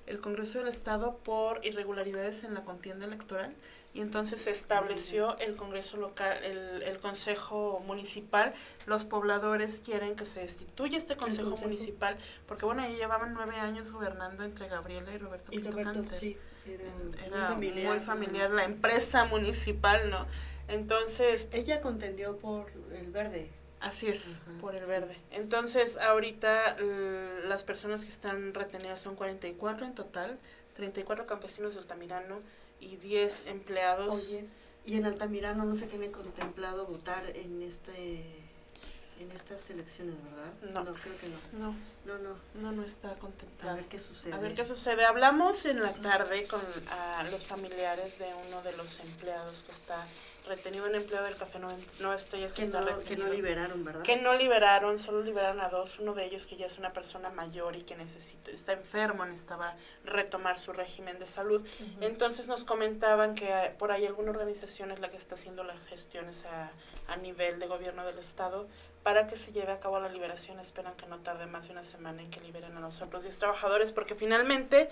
el 0.10 0.20
Congreso 0.20 0.60
del 0.60 0.68
Estado 0.68 1.18
por 1.18 1.63
irregularidades 1.63 2.44
en 2.44 2.56
la 2.56 2.63
contienda 2.63 3.06
electoral 3.06 3.53
y 3.93 4.01
entonces 4.01 4.41
se 4.41 4.51
estableció 4.51 5.38
el 5.39 5.55
Congreso 5.55 5.98
local, 5.98 6.43
el, 6.43 6.84
el 6.84 7.00
Consejo 7.00 7.84
Municipal. 7.88 8.53
Los 8.86 9.03
pobladores 9.03 9.81
quieren 9.84 10.15
que 10.15 10.25
se 10.25 10.41
destituya 10.41 10.98
este 10.98 11.17
consejo, 11.17 11.55
Municipal 11.58 12.17
porque, 12.48 12.65
bueno, 12.65 12.84
ya 12.84 12.89
llevaban 12.89 13.34
nueve 13.34 13.55
años 13.55 13.91
gobernando 13.91 14.43
entre 14.43 14.67
Gabriela 14.67 15.12
y 15.12 15.17
Roberto. 15.17 15.51
Y 15.51 15.60
Roberto, 15.60 16.03
sí, 16.13 16.38
era, 17.25 17.55
muy, 17.55 18.00
familiar, 18.00 18.51
la 18.51 18.65
empresa 18.65 19.25
municipal, 19.25 20.10
¿no? 20.10 20.27
Entonces... 20.67 21.48
Ella 21.51 21.81
contendió 21.81 22.38
por 22.38 22.72
el 22.93 23.12
verde. 23.12 23.50
Así 23.79 24.08
es, 24.08 24.41
por 24.62 24.75
el 24.75 24.86
verde. 24.86 25.17
Entonces, 25.31 25.98
ahorita 25.98 26.77
las 27.46 27.63
personas 27.63 28.03
que 28.03 28.10
están 28.10 28.53
retenidas 28.53 29.00
son 29.00 29.15
44 29.15 29.88
en 29.88 29.96
total, 29.96 30.38
34 30.75 31.25
campesinos 31.25 31.74
de 31.74 31.81
Altamirano 31.81 32.41
y 32.79 32.95
10 32.98 33.48
empleados. 33.48 34.31
Oye, 34.31 34.45
y 34.86 34.95
en 34.95 35.05
Altamirano 35.05 35.65
no 35.65 35.75
se 35.75 35.88
tiene 35.88 36.12
contemplado 36.12 36.86
votar 36.86 37.36
en 37.36 37.62
este 37.62 38.24
en 39.19 39.31
estas 39.31 39.69
elecciones, 39.69 40.15
¿verdad? 40.24 40.83
No, 40.86 40.93
creo 40.93 41.17
que 41.17 41.27
no. 41.27 41.67
No. 41.67 41.75
No, 42.10 42.18
no. 42.18 42.36
No, 42.56 42.72
no 42.72 42.84
está 42.84 43.13
contemplado. 43.16 43.74
A 43.74 43.75
ver 43.75 43.86
qué 43.86 44.00
sucede. 44.00 44.34
A 44.34 44.39
ver 44.39 44.56
qué 44.56 44.66
sucede. 44.66 45.06
Hablamos 45.06 45.63
en 45.66 45.84
la 45.84 45.94
tarde 45.94 46.48
con 46.48 46.60
los 47.32 47.46
familiares 47.46 48.18
de 48.18 48.28
uno 48.48 48.63
de 48.63 48.75
los 48.78 49.00
empleados 49.00 49.62
que 49.62 49.72
está 49.72 50.04
retenido, 50.48 50.88
un 50.88 50.96
empleado 50.96 51.28
del 51.28 51.38
Café 51.38 51.60
Nueva 51.60 52.16
Estrellas 52.16 52.54
que, 52.54 52.63
está 52.63 52.82
retenido. 52.82 53.06
Que 53.06 53.16
no 53.18 53.32
liberaron, 53.32 53.86
¿verdad? 53.86 54.01
Que 54.01 54.18
no 54.18 54.34
liberaron, 54.34 54.98
solo 54.98 55.22
liberaron 55.22 55.62
a 55.62 55.70
dos. 55.70 56.00
Uno 56.00 56.16
de 56.16 56.25
ellos 56.25 56.48
que 56.48 56.58
ya 56.58 56.66
es 56.66 56.80
una 56.80 56.94
persona 56.94 57.30
mayor 57.30 57.75
y 57.75 57.84
que 57.84 57.96
necesita, 57.96 58.50
está 58.50 58.74
enfermo, 58.74 59.24
necesitaba 59.25 59.75
retomar 60.04 60.58
su 60.58 60.74
régimen 60.74 61.20
de 61.20 61.28
salud. 61.28 61.63
Entonces 62.01 62.48
nos 62.48 62.66
comentaban 62.66 63.36
que 63.36 63.75
por 63.78 63.92
ahí 63.92 64.08
alguna 64.08 64.32
organización 64.32 64.89
es 64.89 65.00
la 65.00 65.10
que 65.10 65.18
está 65.18 65.36
haciendo 65.36 65.63
las 65.63 65.80
gestiones 65.86 66.44
a, 66.46 66.72
a 67.08 67.18
nivel 67.18 67.60
de 67.60 67.68
gobierno 67.68 68.04
del 68.04 68.18
Estado 68.18 68.68
para 69.04 69.28
que 69.28 69.38
se 69.38 69.51
lleve 69.51 69.72
a 69.72 69.80
cabo 69.80 70.00
la 70.00 70.10
liberación. 70.10 70.60
Esperan 70.60 70.96
que 70.96 71.08
no 71.08 71.20
tarde 71.20 71.46
más 71.46 71.68
de 71.68 71.74
una 71.74 71.84
semana 71.84 71.99
en 72.08 72.29
que 72.29 72.39
liberen 72.41 72.75
a 72.77 72.79
los 72.79 73.01
otros 73.01 73.24
10 73.24 73.38
trabajadores, 73.39 73.91
porque 73.91 74.15
finalmente 74.15 74.89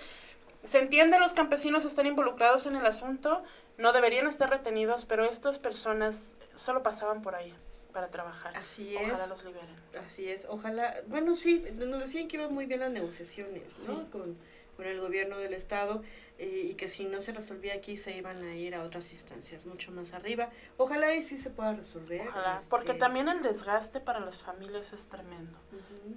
se 0.64 0.80
entiende 0.80 1.20
los 1.20 1.34
campesinos 1.34 1.86
están 1.86 2.08
involucrados 2.08 2.66
en 2.66 2.76
el 2.76 2.86
asunto, 2.86 3.44
no 3.78 3.94
deberían 3.94 4.28
estar 4.28 4.50
retenidos, 4.50 5.06
pero 5.06 5.24
estas 5.26 5.60
personas 5.60 6.34
solo 6.56 6.84
pasaban 6.84 7.22
por 7.22 7.36
ahí 7.36 7.54
para 7.94 8.10
trabajar. 8.10 8.56
Así 8.58 8.96
es. 8.96 9.12
Ojalá 9.12 9.28
los 9.28 9.44
liberen. 9.46 9.76
Así 10.06 10.30
es, 10.30 10.46
ojalá. 10.50 10.96
Bueno, 11.08 11.36
sí, 11.36 11.66
nos 11.74 12.02
decían 12.02 12.28
que 12.28 12.38
iban 12.38 12.54
muy 12.54 12.66
bien 12.66 12.82
las 12.82 12.92
negociaciones, 12.92 13.88
¿no? 13.88 14.10
Con, 14.12 14.38
con 14.78 14.86
el 14.86 15.02
gobierno 15.02 15.40
del 15.40 15.54
estado 15.54 16.04
eh, 16.38 16.70
y 16.70 16.74
que 16.76 16.88
si 16.88 17.06
no 17.06 17.20
se 17.20 17.34
resolvía 17.34 17.74
aquí 17.74 17.98
se 17.98 18.16
iban 18.16 18.44
a 18.44 18.56
ir 18.56 18.76
a 18.76 18.84
otras 18.84 19.12
instancias 19.12 19.66
mucho 19.66 19.92
más 19.92 20.14
arriba. 20.14 20.50
Ojalá 20.78 21.16
y 21.16 21.22
sí 21.24 21.38
se 21.38 21.50
pueda 21.50 21.74
resolver. 21.74 22.22
Ojalá, 22.30 22.58
este, 22.58 22.70
porque 22.70 22.94
también 22.94 23.28
el 23.28 23.42
desgaste 23.42 24.00
para 24.00 24.20
las 24.20 24.40
familias 24.40 24.94
es 24.94 25.08
tremendo. 25.08 25.58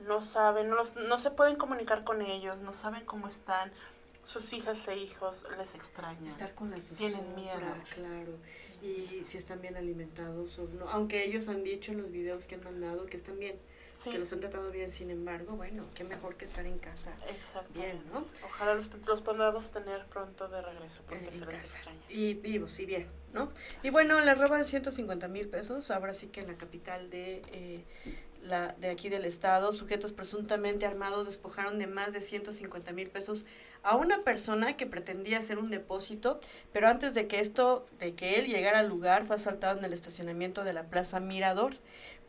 No 0.06 0.20
saben, 0.20 0.68
no, 0.68 0.82
no 1.08 1.18
se 1.18 1.30
pueden 1.30 1.56
comunicar 1.56 2.04
con 2.04 2.20
ellos, 2.20 2.60
no 2.60 2.74
saben 2.74 3.04
cómo 3.04 3.26
están. 3.26 3.72
Sus 4.22 4.52
hijas 4.52 4.86
e 4.88 4.98
hijos 4.98 5.46
les 5.56 5.74
extrañan. 5.74 6.26
Estar 6.26 6.54
con 6.54 6.70
las 6.70 6.90
Tienen 6.90 7.34
miedo. 7.34 7.74
Claro. 7.94 8.36
Y 8.82 9.24
si 9.24 9.38
están 9.38 9.62
bien 9.62 9.76
alimentados 9.76 10.58
o 10.58 10.68
no. 10.68 10.88
Aunque 10.90 11.24
ellos 11.24 11.48
han 11.48 11.64
dicho 11.64 11.92
en 11.92 12.02
los 12.02 12.10
videos 12.10 12.46
que 12.46 12.56
han 12.56 12.64
mandado 12.64 13.06
que 13.06 13.16
están 13.16 13.38
bien 13.38 13.58
que 14.04 14.18
los 14.18 14.32
han 14.32 14.40
tratado 14.40 14.70
bien, 14.70 14.90
sin 14.90 15.10
embargo, 15.10 15.56
bueno, 15.56 15.84
qué 15.94 16.04
mejor 16.04 16.36
que 16.36 16.44
estar 16.44 16.64
en 16.66 16.78
casa. 16.78 17.14
Exacto. 17.28 17.70
Bien, 17.74 18.02
¿no? 18.12 18.24
Ojalá 18.44 18.74
los, 18.74 18.90
los 19.06 19.22
podamos 19.22 19.70
tener 19.70 20.06
pronto 20.06 20.48
de 20.48 20.62
regreso 20.62 21.02
porque 21.06 21.30
se 21.30 21.44
les 21.44 21.60
extraña. 21.60 21.98
Y 22.08 22.34
vivos 22.34 22.78
y 22.80 22.86
bien, 22.86 23.06
¿no? 23.32 23.52
y 23.82 23.90
bueno, 23.90 24.20
le 24.20 24.34
roban 24.34 24.64
150 24.64 25.28
mil 25.28 25.48
pesos, 25.48 25.90
ahora 25.90 26.14
sí 26.14 26.28
que 26.28 26.40
en 26.40 26.48
la 26.48 26.56
capital 26.56 27.10
de... 27.10 27.42
Eh, 27.52 27.84
la, 28.42 28.74
de 28.78 28.88
aquí 28.88 29.10
del 29.10 29.26
estado, 29.26 29.70
sujetos 29.72 30.12
presuntamente 30.12 30.86
armados 30.86 31.26
despojaron 31.26 31.78
de 31.78 31.86
más 31.86 32.14
de 32.14 32.22
150 32.22 32.90
mil 32.92 33.10
pesos 33.10 33.44
a 33.82 33.96
una 33.96 34.24
persona 34.24 34.76
que 34.76 34.86
pretendía 34.86 35.38
hacer 35.38 35.58
un 35.58 35.70
depósito, 35.70 36.40
pero 36.72 36.88
antes 36.88 37.14
de 37.14 37.26
que 37.26 37.40
esto, 37.40 37.86
de 37.98 38.14
que 38.14 38.38
él 38.38 38.46
llegara 38.46 38.80
al 38.80 38.88
lugar, 38.88 39.26
fue 39.26 39.36
asaltado 39.36 39.78
en 39.78 39.84
el 39.84 39.92
estacionamiento 39.92 40.64
de 40.64 40.72
la 40.72 40.84
Plaza 40.84 41.20
Mirador. 41.20 41.74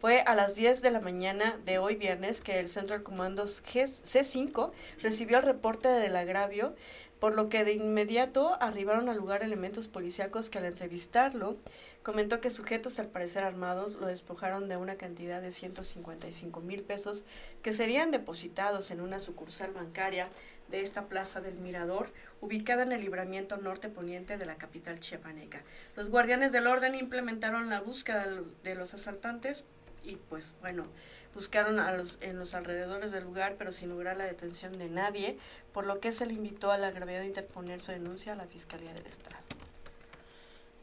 Fue 0.01 0.22
a 0.22 0.34
las 0.34 0.55
10 0.55 0.81
de 0.81 0.89
la 0.89 1.00
mañana 1.00 1.60
de 1.63 1.77
hoy 1.77 1.96
viernes 1.96 2.41
que 2.41 2.60
el 2.60 2.70
Central 2.70 3.03
Commandos 3.03 3.63
C5 3.63 4.72
recibió 5.00 5.38
el 5.38 5.43
reporte 5.43 5.89
del 5.89 6.15
agravio, 6.15 6.75
por 7.20 7.36
lo 7.36 7.50
que 7.50 7.63
de 7.63 7.74
inmediato 7.74 8.58
arribaron 8.63 9.10
al 9.10 9.17
lugar 9.17 9.43
elementos 9.43 9.88
policíacos 9.88 10.50
que 10.50 10.58
al 10.58 10.65
entrevistarlo 10.65 11.55
comentó 12.01 12.41
que 12.41 12.50
sujetos 12.50 12.98
al 12.98 13.10
parecer 13.10 13.43
armados 13.43 13.93
lo 13.93 14.08
despojaron 14.08 14.67
de 14.67 14.75
una 14.75 14.96
cantidad 14.96 15.39
de 15.39 15.51
155 15.51 16.62
mil 16.62 16.81
pesos 16.81 17.24
que 17.62 17.72
serían 17.72 18.10
depositados 18.10 18.89
en 18.89 19.01
una 19.01 19.20
sucursal 19.20 19.72
bancaria 19.72 20.29
de 20.70 20.81
esta 20.81 21.10
plaza 21.10 21.41
del 21.41 21.60
Mirador, 21.60 22.10
ubicada 22.39 22.81
en 22.81 22.91
el 22.91 23.01
libramiento 23.01 23.58
norte 23.58 23.88
poniente 23.88 24.39
de 24.39 24.48
la 24.48 24.55
capital 24.55 25.00
chiapaneca. 25.00 25.62
Los 25.96 26.10
guardianes 26.10 26.51
del 26.51 26.65
orden 26.65 26.96
implementaron 26.96 27.70
la 27.70 27.81
búsqueda 27.81 28.25
de 28.63 28.74
los 28.74 28.96
asaltantes 28.96 29.65
y 30.03 30.15
pues 30.15 30.55
bueno, 30.62 30.86
buscaron 31.34 31.79
a 31.79 31.93
los, 31.93 32.17
en 32.22 32.38
los 32.38 32.53
alrededores 32.53 33.12
del 33.12 33.24
lugar, 33.24 33.55
pero 33.58 33.72
sin 33.72 33.89
lograr 33.89 34.17
la 34.17 34.25
detención 34.25 34.77
de 34.77 34.89
nadie, 34.89 35.38
por 35.74 35.86
lo 35.86 36.00
que 36.00 36.12
se 36.12 36.25
le 36.25 36.34
invitó 36.34 36.72
a 36.72 36.77
la 36.77 36.91
gravedad 36.91 37.22
de 37.22 37.27
interponer 37.27 37.79
su 37.79 37.91
denuncia 37.91 38.34
a 38.34 38.36
la 38.36 38.46
Fiscalía 38.46 38.93
del 38.93 39.05
Estado. 39.05 39.38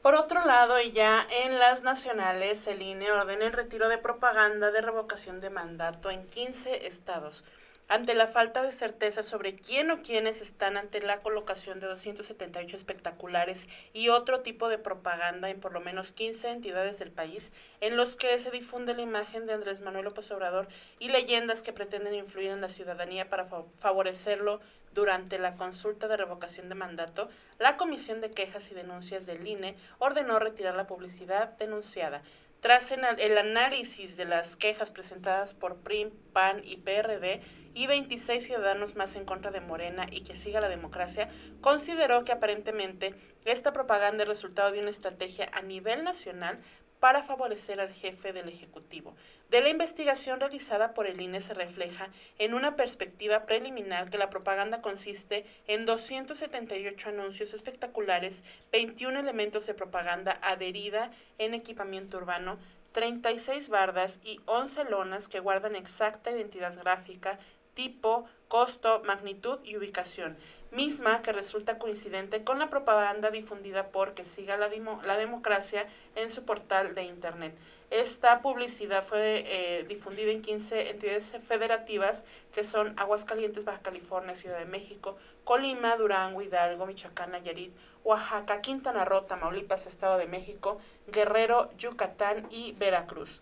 Por 0.02 0.14
otro 0.14 0.44
lado, 0.46 0.80
y 0.80 0.92
ya 0.92 1.26
en 1.44 1.58
las 1.58 1.82
nacionales, 1.82 2.66
el 2.68 2.80
INE 2.80 3.10
ordena 3.10 3.46
el 3.46 3.52
retiro 3.52 3.88
de 3.88 3.98
propaganda 3.98 4.70
de 4.70 4.80
revocación 4.80 5.40
de 5.40 5.50
mandato 5.50 6.10
en 6.10 6.26
15 6.28 6.87
estados. 6.87 7.44
Ante 7.88 8.14
la 8.14 8.26
falta 8.26 8.62
de 8.62 8.71
certeza 8.71 9.23
sobre 9.23 9.57
quién 9.57 9.90
o 9.90 10.02
quiénes 10.02 10.42
están 10.42 10.76
ante 10.76 11.00
la 11.00 11.21
colocación 11.21 11.80
de 11.80 11.87
278 11.87 12.76
espectaculares 12.76 13.66
y 13.95 14.11
otro 14.11 14.40
tipo 14.40 14.68
de 14.68 14.78
propaganda 14.78 15.49
en 15.49 15.59
por 15.59 15.73
lo 15.73 15.80
menos 15.80 16.12
15 16.12 16.50
entidades 16.50 16.99
del 16.99 17.11
país, 17.11 17.50
en 17.80 17.97
los 17.97 18.16
que 18.16 18.38
se 18.38 18.50
difunde 18.50 18.95
la 18.95 19.02
imagen 19.02 19.47
de 19.47 19.54
Andrés 19.54 19.80
Manuel 19.80 20.04
López 20.04 20.30
Obrador 20.30 20.68
y 20.99 21.09
leyendas 21.09 21.62
que 21.62 21.73
pretenden 21.73 22.14
influir 22.14 22.50
en 22.50 22.61
la 22.61 22.68
ciudadanía 22.68 23.30
para 23.30 23.47
favorecerlo 23.47 24.61
durante 24.92 25.38
la 25.38 25.57
consulta 25.57 26.09
de 26.09 26.16
revocación 26.16 26.68
de 26.68 26.75
mandato, 26.75 27.28
la 27.59 27.76
Comisión 27.76 28.21
de 28.21 28.30
Quejas 28.30 28.71
y 28.71 28.75
Denuncias 28.75 29.26
del 29.26 29.47
INE 29.47 29.76
ordenó 29.99 30.38
retirar 30.38 30.75
la 30.75 30.87
publicidad 30.87 31.57
denunciada. 31.57 32.23
Tras 32.61 32.90
el 32.90 33.38
análisis 33.38 34.16
de 34.16 34.25
las 34.25 34.57
quejas 34.57 34.90
presentadas 34.90 35.54
por 35.54 35.76
PRIM, 35.76 36.11
PAN 36.33 36.62
y 36.64 36.78
PRD, 36.78 37.40
y 37.78 37.87
26 37.87 38.42
ciudadanos 38.42 38.97
más 38.97 39.14
en 39.14 39.25
contra 39.25 39.52
de 39.52 39.61
Morena 39.61 40.04
y 40.11 40.23
que 40.23 40.35
siga 40.35 40.61
la 40.61 40.68
democracia, 40.68 41.28
consideró 41.61 42.25
que 42.25 42.32
aparentemente 42.32 43.14
esta 43.44 43.73
propaganda 43.73 44.25
es 44.25 44.28
resultado 44.28 44.73
de 44.73 44.80
una 44.80 44.90
estrategia 44.90 45.49
a 45.52 45.62
nivel 45.62 46.02
nacional 46.02 46.58
para 46.99 47.23
favorecer 47.23 47.80
al 47.80 47.94
jefe 47.94 48.32
del 48.32 48.49
Ejecutivo. 48.49 49.14
De 49.49 49.61
la 49.61 49.68
investigación 49.68 50.40
realizada 50.40 50.92
por 50.92 51.06
el 51.06 51.20
INE 51.20 51.40
se 51.40 51.54
refleja 51.54 52.08
en 52.40 52.52
una 52.52 52.75
perspectiva 52.75 53.47
preliminar 53.47 54.11
que 54.11 54.18
la 54.18 54.28
propaganda 54.28 54.82
consiste 54.82 55.47
en 55.68 55.87
278 55.87 57.11
anuncios 57.11 57.54
espectaculares, 57.54 58.42
21 58.73 59.20
elementos 59.20 59.68
de 59.68 59.75
propaganda 59.75 60.40
adherida 60.42 61.12
en 61.38 61.54
equipamiento 61.54 62.16
urbano, 62.16 62.58
36 62.92 63.68
bardas 63.68 64.18
y 64.25 64.40
11 64.47 64.85
lonas 64.87 65.28
que 65.28 65.38
guardan 65.38 65.76
exacta 65.76 66.32
identidad 66.32 66.76
gráfica, 66.76 67.38
tipo, 67.78 68.25
costo, 68.49 69.02
magnitud 69.04 69.61
y 69.62 69.76
ubicación, 69.76 70.37
misma 70.73 71.23
que 71.23 71.32
resulta 71.32 71.78
coincidente 71.78 72.42
con 72.42 72.58
la 72.58 72.70
propaganda 72.70 73.30
difundida 73.30 73.92
por 73.92 74.14
Que 74.14 74.25
Siga 74.25 74.56
la, 74.56 74.68
la 75.04 75.16
Democracia 75.16 75.87
en 76.16 76.28
su 76.28 76.44
portal 76.44 76.97
de 76.97 77.04
Internet. 77.04 77.56
Esta 77.90 78.42
publicidad 78.42 79.04
fue 79.04 79.44
eh, 79.47 79.85
difundida 79.85 80.32
en 80.32 80.42
15 80.42 80.90
entidades 80.90 81.37
federativas 81.44 82.25
que 82.52 82.64
son 82.64 82.99
Aguascalientes, 82.99 83.64
Baja 83.64 83.78
California, 83.80 84.35
Ciudad 84.35 84.58
de 84.58 84.64
México, 84.64 85.16
Colima, 85.44 85.94
Durango, 85.94 86.42
Hidalgo, 86.42 86.85
Michoacán, 86.85 87.30
Nayarit, 87.30 87.73
Oaxaca, 88.02 88.61
Quintana 88.61 89.04
Roo, 89.04 89.23
Tamaulipas, 89.23 89.87
Estado 89.87 90.18
de 90.18 90.26
México, 90.26 90.80
Guerrero, 91.06 91.70
Yucatán 91.78 92.44
y 92.50 92.73
Veracruz. 92.73 93.40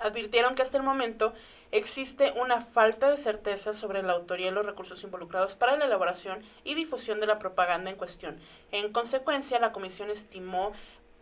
Advirtieron 0.00 0.54
que 0.54 0.62
hasta 0.62 0.76
el 0.76 0.82
momento 0.82 1.32
existe 1.70 2.32
una 2.40 2.60
falta 2.60 3.10
de 3.10 3.16
certeza 3.16 3.72
sobre 3.72 4.02
la 4.02 4.14
autoría 4.14 4.48
y 4.48 4.50
los 4.50 4.66
recursos 4.66 5.02
involucrados 5.02 5.56
para 5.56 5.76
la 5.76 5.84
elaboración 5.84 6.42
y 6.64 6.74
difusión 6.74 7.20
de 7.20 7.26
la 7.26 7.38
propaganda 7.38 7.90
en 7.90 7.96
cuestión. 7.96 8.38
En 8.72 8.92
consecuencia, 8.92 9.58
la 9.58 9.72
comisión 9.72 10.10
estimó 10.10 10.72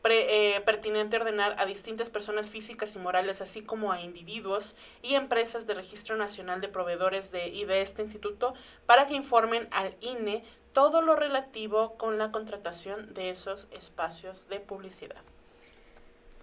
eh, 0.08 0.60
pertinente 0.64 1.16
ordenar 1.16 1.56
a 1.58 1.66
distintas 1.66 2.10
personas 2.10 2.50
físicas 2.50 2.94
y 2.94 2.98
morales, 3.00 3.40
así 3.40 3.62
como 3.62 3.90
a 3.90 4.00
individuos 4.00 4.76
y 5.02 5.14
empresas 5.14 5.66
de 5.66 5.74
Registro 5.74 6.16
Nacional 6.16 6.60
de 6.60 6.68
Proveedores 6.68 7.32
de, 7.32 7.48
y 7.48 7.64
de 7.64 7.82
este 7.82 8.02
instituto, 8.02 8.54
para 8.86 9.06
que 9.06 9.14
informen 9.14 9.68
al 9.72 9.96
INE 10.00 10.44
todo 10.72 11.02
lo 11.02 11.16
relativo 11.16 11.96
con 11.96 12.18
la 12.18 12.30
contratación 12.30 13.14
de 13.14 13.30
esos 13.30 13.66
espacios 13.72 14.48
de 14.48 14.60
publicidad. 14.60 15.22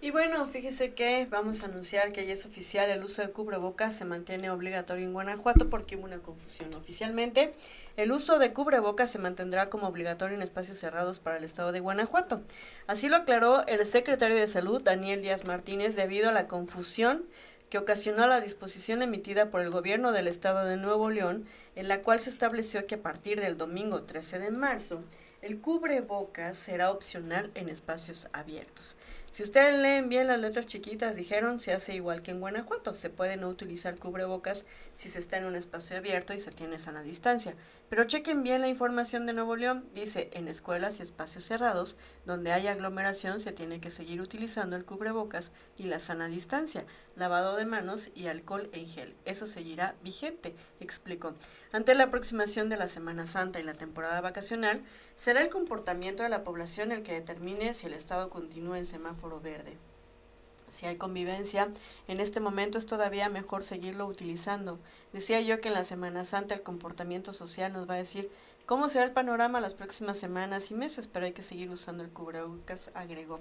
Y 0.00 0.10
bueno, 0.10 0.46
fíjese 0.48 0.92
que 0.92 1.26
vamos 1.30 1.62
a 1.62 1.66
anunciar 1.66 2.12
que 2.12 2.26
ya 2.26 2.34
es 2.34 2.44
oficial 2.44 2.90
el 2.90 3.02
uso 3.02 3.22
de 3.22 3.30
cubrebocas 3.30 3.96
se 3.96 4.04
mantiene 4.04 4.50
obligatorio 4.50 5.06
en 5.06 5.14
Guanajuato 5.14 5.70
porque 5.70 5.96
hubo 5.96 6.04
una 6.04 6.18
confusión. 6.18 6.74
Oficialmente, 6.74 7.54
el 7.96 8.12
uso 8.12 8.38
de 8.38 8.52
cubrebocas 8.52 9.10
se 9.10 9.18
mantendrá 9.18 9.70
como 9.70 9.86
obligatorio 9.86 10.36
en 10.36 10.42
espacios 10.42 10.78
cerrados 10.78 11.20
para 11.20 11.38
el 11.38 11.44
estado 11.44 11.72
de 11.72 11.80
Guanajuato. 11.80 12.42
Así 12.86 13.08
lo 13.08 13.16
aclaró 13.16 13.66
el 13.66 13.86
secretario 13.86 14.36
de 14.36 14.46
Salud, 14.46 14.82
Daniel 14.82 15.22
Díaz 15.22 15.44
Martínez, 15.44 15.96
debido 15.96 16.28
a 16.28 16.32
la 16.32 16.48
confusión 16.48 17.24
que 17.70 17.78
ocasionó 17.78 18.26
la 18.26 18.40
disposición 18.40 19.02
emitida 19.02 19.50
por 19.50 19.60
el 19.60 19.70
gobierno 19.70 20.12
del 20.12 20.28
estado 20.28 20.64
de 20.64 20.76
Nuevo 20.76 21.10
León, 21.10 21.46
en 21.74 21.88
la 21.88 22.02
cual 22.02 22.20
se 22.20 22.30
estableció 22.30 22.86
que 22.86 22.96
a 22.96 23.02
partir 23.02 23.40
del 23.40 23.56
domingo 23.56 24.02
13 24.02 24.38
de 24.38 24.50
marzo, 24.50 25.02
el 25.42 25.60
cubrebocas 25.60 26.56
será 26.56 26.90
opcional 26.90 27.50
en 27.54 27.68
espacios 27.68 28.28
abiertos. 28.32 28.96
Si 29.34 29.42
ustedes 29.42 29.76
leen 29.80 30.08
bien 30.08 30.28
las 30.28 30.38
letras 30.38 30.64
chiquitas, 30.64 31.16
dijeron, 31.16 31.58
se 31.58 31.72
hace 31.72 31.92
igual 31.92 32.22
que 32.22 32.30
en 32.30 32.38
Guanajuato. 32.38 32.94
Se 32.94 33.10
puede 33.10 33.36
no 33.36 33.48
utilizar 33.48 33.98
cubrebocas 33.98 34.64
si 34.94 35.08
se 35.08 35.18
está 35.18 35.38
en 35.38 35.44
un 35.44 35.56
espacio 35.56 35.96
abierto 35.96 36.34
y 36.34 36.38
se 36.38 36.52
tiene 36.52 36.78
sana 36.78 37.02
distancia. 37.02 37.56
Pero 37.88 38.04
chequen 38.04 38.44
bien 38.44 38.60
la 38.60 38.68
información 38.68 39.26
de 39.26 39.32
Nuevo 39.32 39.56
León. 39.56 39.86
Dice, 39.92 40.30
en 40.34 40.46
escuelas 40.46 41.00
y 41.00 41.02
espacios 41.02 41.42
cerrados, 41.42 41.96
donde 42.24 42.52
hay 42.52 42.68
aglomeración, 42.68 43.40
se 43.40 43.50
tiene 43.50 43.80
que 43.80 43.90
seguir 43.90 44.20
utilizando 44.20 44.76
el 44.76 44.84
cubrebocas 44.84 45.50
y 45.76 45.86
la 45.86 45.98
sana 45.98 46.28
distancia, 46.28 46.84
lavado 47.16 47.56
de 47.56 47.66
manos 47.66 48.10
y 48.14 48.28
alcohol 48.28 48.68
en 48.70 48.86
gel. 48.86 49.16
Eso 49.24 49.48
seguirá 49.48 49.96
vigente, 50.04 50.54
explicó. 50.78 51.34
Ante 51.72 51.96
la 51.96 52.04
aproximación 52.04 52.68
de 52.68 52.76
la 52.76 52.86
Semana 52.86 53.26
Santa 53.26 53.58
y 53.58 53.64
la 53.64 53.74
temporada 53.74 54.20
vacacional, 54.20 54.84
será 55.16 55.42
el 55.42 55.48
comportamiento 55.48 56.22
de 56.22 56.28
la 56.28 56.44
población 56.44 56.92
el 56.92 57.02
que 57.02 57.14
determine 57.14 57.74
si 57.74 57.86
el 57.86 57.94
Estado 57.94 58.30
continúa 58.30 58.78
en 58.78 58.86
semáforo 58.86 59.23
Si 60.68 60.86
hay 60.86 60.96
convivencia, 60.96 61.68
en 62.08 62.20
este 62.20 62.40
momento 62.40 62.78
es 62.78 62.86
todavía 62.86 63.28
mejor 63.28 63.62
seguirlo 63.62 64.06
utilizando. 64.06 64.78
Decía 65.12 65.40
yo 65.40 65.60
que 65.60 65.68
en 65.68 65.74
la 65.74 65.84
Semana 65.84 66.24
Santa 66.24 66.54
el 66.54 66.62
comportamiento 66.62 67.32
social 67.32 67.72
nos 67.72 67.88
va 67.88 67.94
a 67.94 67.98
decir 67.98 68.28
cómo 68.66 68.88
será 68.88 69.04
el 69.04 69.12
panorama 69.12 69.60
las 69.60 69.74
próximas 69.74 70.18
semanas 70.18 70.70
y 70.70 70.74
meses, 70.74 71.06
pero 71.06 71.26
hay 71.26 71.32
que 71.32 71.42
seguir 71.42 71.70
usando 71.70 72.02
el 72.02 72.10
cubrebocas, 72.10 72.90
agregó. 72.94 73.40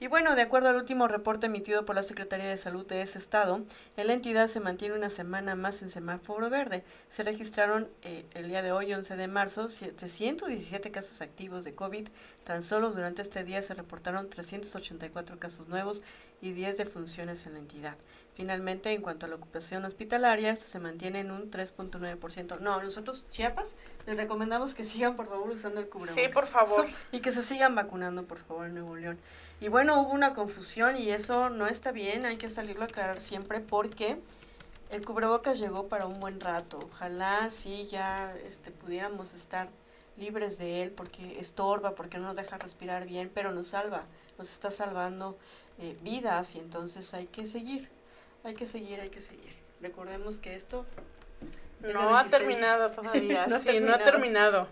Y 0.00 0.08
bueno, 0.08 0.34
de 0.34 0.42
acuerdo 0.42 0.68
al 0.68 0.76
último 0.76 1.06
reporte 1.06 1.46
emitido 1.46 1.84
por 1.84 1.94
la 1.94 2.02
Secretaría 2.02 2.48
de 2.48 2.56
Salud 2.56 2.84
de 2.86 3.02
ese 3.02 3.18
estado, 3.18 3.62
en 3.96 4.06
la 4.06 4.12
entidad 4.12 4.48
se 4.48 4.60
mantiene 4.60 4.96
una 4.96 5.10
semana 5.10 5.54
más 5.54 5.80
en 5.82 5.90
semáforo 5.90 6.50
verde. 6.50 6.84
Se 7.08 7.22
registraron 7.22 7.88
eh, 8.02 8.26
el 8.34 8.48
día 8.48 8.62
de 8.62 8.72
hoy, 8.72 8.92
11 8.92 9.16
de 9.16 9.28
marzo, 9.28 9.70
717 9.70 10.90
casos 10.90 11.20
activos 11.20 11.64
de 11.64 11.74
COVID. 11.74 12.08
Tan 12.44 12.62
solo 12.62 12.90
durante 12.90 13.22
este 13.22 13.42
día 13.42 13.62
se 13.62 13.72
reportaron 13.72 14.28
384 14.28 15.38
casos 15.38 15.66
nuevos 15.68 16.02
y 16.42 16.52
10 16.52 16.76
defunciones 16.76 17.46
en 17.46 17.54
la 17.54 17.58
entidad. 17.60 17.96
Finalmente, 18.34 18.92
en 18.92 19.00
cuanto 19.00 19.24
a 19.24 19.30
la 19.30 19.36
ocupación 19.36 19.84
hospitalaria, 19.86 20.50
esta 20.50 20.66
se 20.66 20.78
mantiene 20.78 21.20
en 21.20 21.30
un 21.30 21.50
3.9%. 21.50 22.60
No, 22.60 22.82
nosotros, 22.82 23.24
Chiapas, 23.30 23.76
les 24.06 24.18
recomendamos 24.18 24.74
que 24.74 24.84
sigan, 24.84 25.16
por 25.16 25.26
favor, 25.26 25.48
usando 25.48 25.80
el 25.80 25.88
cubrebocas. 25.88 26.22
Sí, 26.22 26.28
por 26.28 26.46
favor. 26.46 26.86
Y 27.12 27.20
que 27.20 27.32
se 27.32 27.42
sigan 27.42 27.74
vacunando, 27.74 28.24
por 28.24 28.38
favor, 28.38 28.66
en 28.66 28.74
Nuevo 28.74 28.96
León. 28.96 29.18
Y 29.60 29.68
bueno, 29.68 30.00
hubo 30.02 30.12
una 30.12 30.34
confusión 30.34 30.96
y 30.96 31.10
eso 31.10 31.48
no 31.48 31.66
está 31.66 31.92
bien, 31.92 32.26
hay 32.26 32.36
que 32.36 32.50
salirlo 32.50 32.82
a 32.82 32.86
aclarar 32.86 33.20
siempre 33.20 33.60
porque 33.60 34.18
el 34.90 35.04
cubrebocas 35.04 35.58
llegó 35.58 35.88
para 35.88 36.06
un 36.06 36.20
buen 36.20 36.40
rato. 36.40 36.78
Ojalá 36.92 37.48
sí 37.48 37.86
ya 37.90 38.34
este, 38.46 38.70
pudiéramos 38.70 39.32
estar 39.32 39.68
libres 40.16 40.58
de 40.58 40.82
él 40.82 40.90
porque 40.90 41.38
estorba, 41.40 41.94
porque 41.94 42.18
no 42.18 42.28
nos 42.28 42.36
deja 42.36 42.58
respirar 42.58 43.06
bien, 43.06 43.30
pero 43.32 43.52
nos 43.52 43.68
salva, 43.68 44.04
nos 44.38 44.50
está 44.50 44.70
salvando 44.70 45.36
eh, 45.78 45.96
vidas 46.02 46.54
y 46.54 46.60
entonces 46.60 47.14
hay 47.14 47.26
que 47.26 47.46
seguir, 47.46 47.88
hay 48.44 48.54
que 48.54 48.66
seguir, 48.66 49.00
hay 49.00 49.10
que 49.10 49.20
seguir. 49.20 49.52
Recordemos 49.80 50.38
que 50.38 50.54
esto 50.54 50.86
no 51.80 52.16
ha 52.16 52.24
terminado 52.24 52.90
todavía, 52.90 53.46
sí, 53.58 53.80
no 53.80 53.94
ha 53.94 53.98
terminado. 53.98 54.68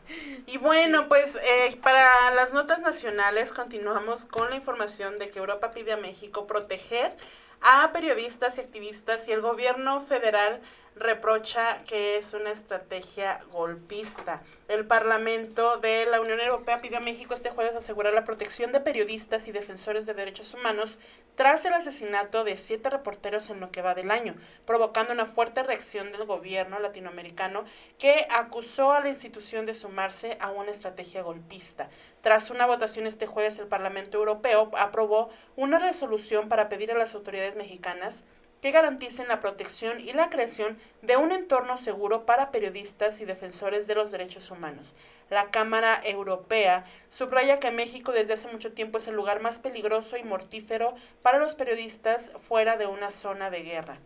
Y 0.46 0.58
bueno, 0.58 1.08
pues 1.08 1.36
eh, 1.36 1.76
para 1.82 2.30
las 2.34 2.52
notas 2.52 2.80
nacionales 2.80 3.52
continuamos 3.52 4.26
con 4.26 4.50
la 4.50 4.56
información 4.56 5.18
de 5.18 5.30
que 5.30 5.38
Europa 5.38 5.72
pide 5.72 5.92
a 5.92 5.96
México 5.96 6.46
proteger 6.46 7.16
a 7.62 7.92
periodistas 7.92 8.58
y 8.58 8.60
activistas 8.60 9.28
y 9.28 9.32
el 9.32 9.40
gobierno 9.40 10.00
federal 10.00 10.60
reprocha 10.96 11.82
que 11.84 12.16
es 12.16 12.34
una 12.34 12.50
estrategia 12.50 13.40
golpista. 13.50 14.42
El 14.68 14.86
Parlamento 14.86 15.78
de 15.78 16.06
la 16.06 16.20
Unión 16.20 16.40
Europea 16.40 16.80
pidió 16.80 16.98
a 16.98 17.00
México 17.00 17.34
este 17.34 17.50
jueves 17.50 17.74
asegurar 17.74 18.12
la 18.12 18.24
protección 18.24 18.72
de 18.72 18.80
periodistas 18.80 19.48
y 19.48 19.52
defensores 19.52 20.06
de 20.06 20.14
derechos 20.14 20.54
humanos 20.54 20.98
tras 21.34 21.64
el 21.64 21.72
asesinato 21.72 22.44
de 22.44 22.56
siete 22.56 22.90
reporteros 22.90 23.48
en 23.48 23.60
lo 23.60 23.70
que 23.70 23.80
va 23.80 23.94
del 23.94 24.10
año, 24.10 24.34
provocando 24.66 25.12
una 25.12 25.26
fuerte 25.26 25.62
reacción 25.62 26.12
del 26.12 26.26
gobierno 26.26 26.78
latinoamericano 26.78 27.64
que 27.98 28.26
acusó 28.30 28.92
a 28.92 29.00
la 29.00 29.08
institución 29.08 29.64
de 29.64 29.74
sumarse 29.74 30.36
a 30.40 30.50
una 30.50 30.70
estrategia 30.70 31.22
golpista. 31.22 31.88
Tras 32.20 32.50
una 32.50 32.66
votación 32.66 33.06
este 33.06 33.26
jueves, 33.26 33.58
el 33.58 33.66
Parlamento 33.66 34.18
Europeo 34.18 34.70
aprobó 34.76 35.30
una 35.56 35.78
resolución 35.78 36.48
para 36.48 36.68
pedir 36.68 36.92
a 36.92 36.98
las 36.98 37.14
autoridades 37.14 37.56
mexicanas 37.56 38.24
que 38.62 38.70
garanticen 38.70 39.26
la 39.26 39.40
protección 39.40 40.00
y 40.00 40.12
la 40.12 40.30
creación 40.30 40.78
de 41.02 41.16
un 41.16 41.32
entorno 41.32 41.76
seguro 41.76 42.24
para 42.24 42.52
periodistas 42.52 43.20
y 43.20 43.24
defensores 43.24 43.88
de 43.88 43.96
los 43.96 44.12
derechos 44.12 44.52
humanos. 44.52 44.94
La 45.30 45.50
Cámara 45.50 46.00
Europea 46.04 46.84
subraya 47.08 47.58
que 47.58 47.72
México 47.72 48.12
desde 48.12 48.34
hace 48.34 48.46
mucho 48.46 48.72
tiempo 48.72 48.98
es 48.98 49.08
el 49.08 49.16
lugar 49.16 49.42
más 49.42 49.58
peligroso 49.58 50.16
y 50.16 50.22
mortífero 50.22 50.94
para 51.22 51.38
los 51.38 51.56
periodistas 51.56 52.30
fuera 52.36 52.76
de 52.76 52.86
una 52.86 53.10
zona 53.10 53.50
de 53.50 53.62
guerra. 53.62 53.98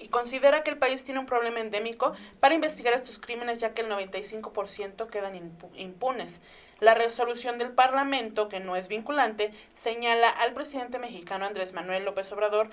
y 0.00 0.08
considera 0.08 0.64
que 0.64 0.70
el 0.70 0.78
país 0.78 1.04
tiene 1.04 1.20
un 1.20 1.26
problema 1.26 1.60
endémico 1.60 2.14
para 2.40 2.56
investigar 2.56 2.94
estos 2.94 3.20
crímenes 3.20 3.58
ya 3.58 3.74
que 3.74 3.82
el 3.82 3.88
95% 3.88 5.06
quedan 5.08 5.36
impunes. 5.76 6.40
La 6.80 6.94
resolución 6.94 7.58
del 7.58 7.70
Parlamento, 7.70 8.48
que 8.48 8.58
no 8.58 8.74
es 8.74 8.88
vinculante, 8.88 9.52
señala 9.76 10.30
al 10.30 10.52
presidente 10.52 10.98
mexicano 10.98 11.46
Andrés 11.46 11.74
Manuel 11.74 12.04
López 12.04 12.32
Obrador 12.32 12.70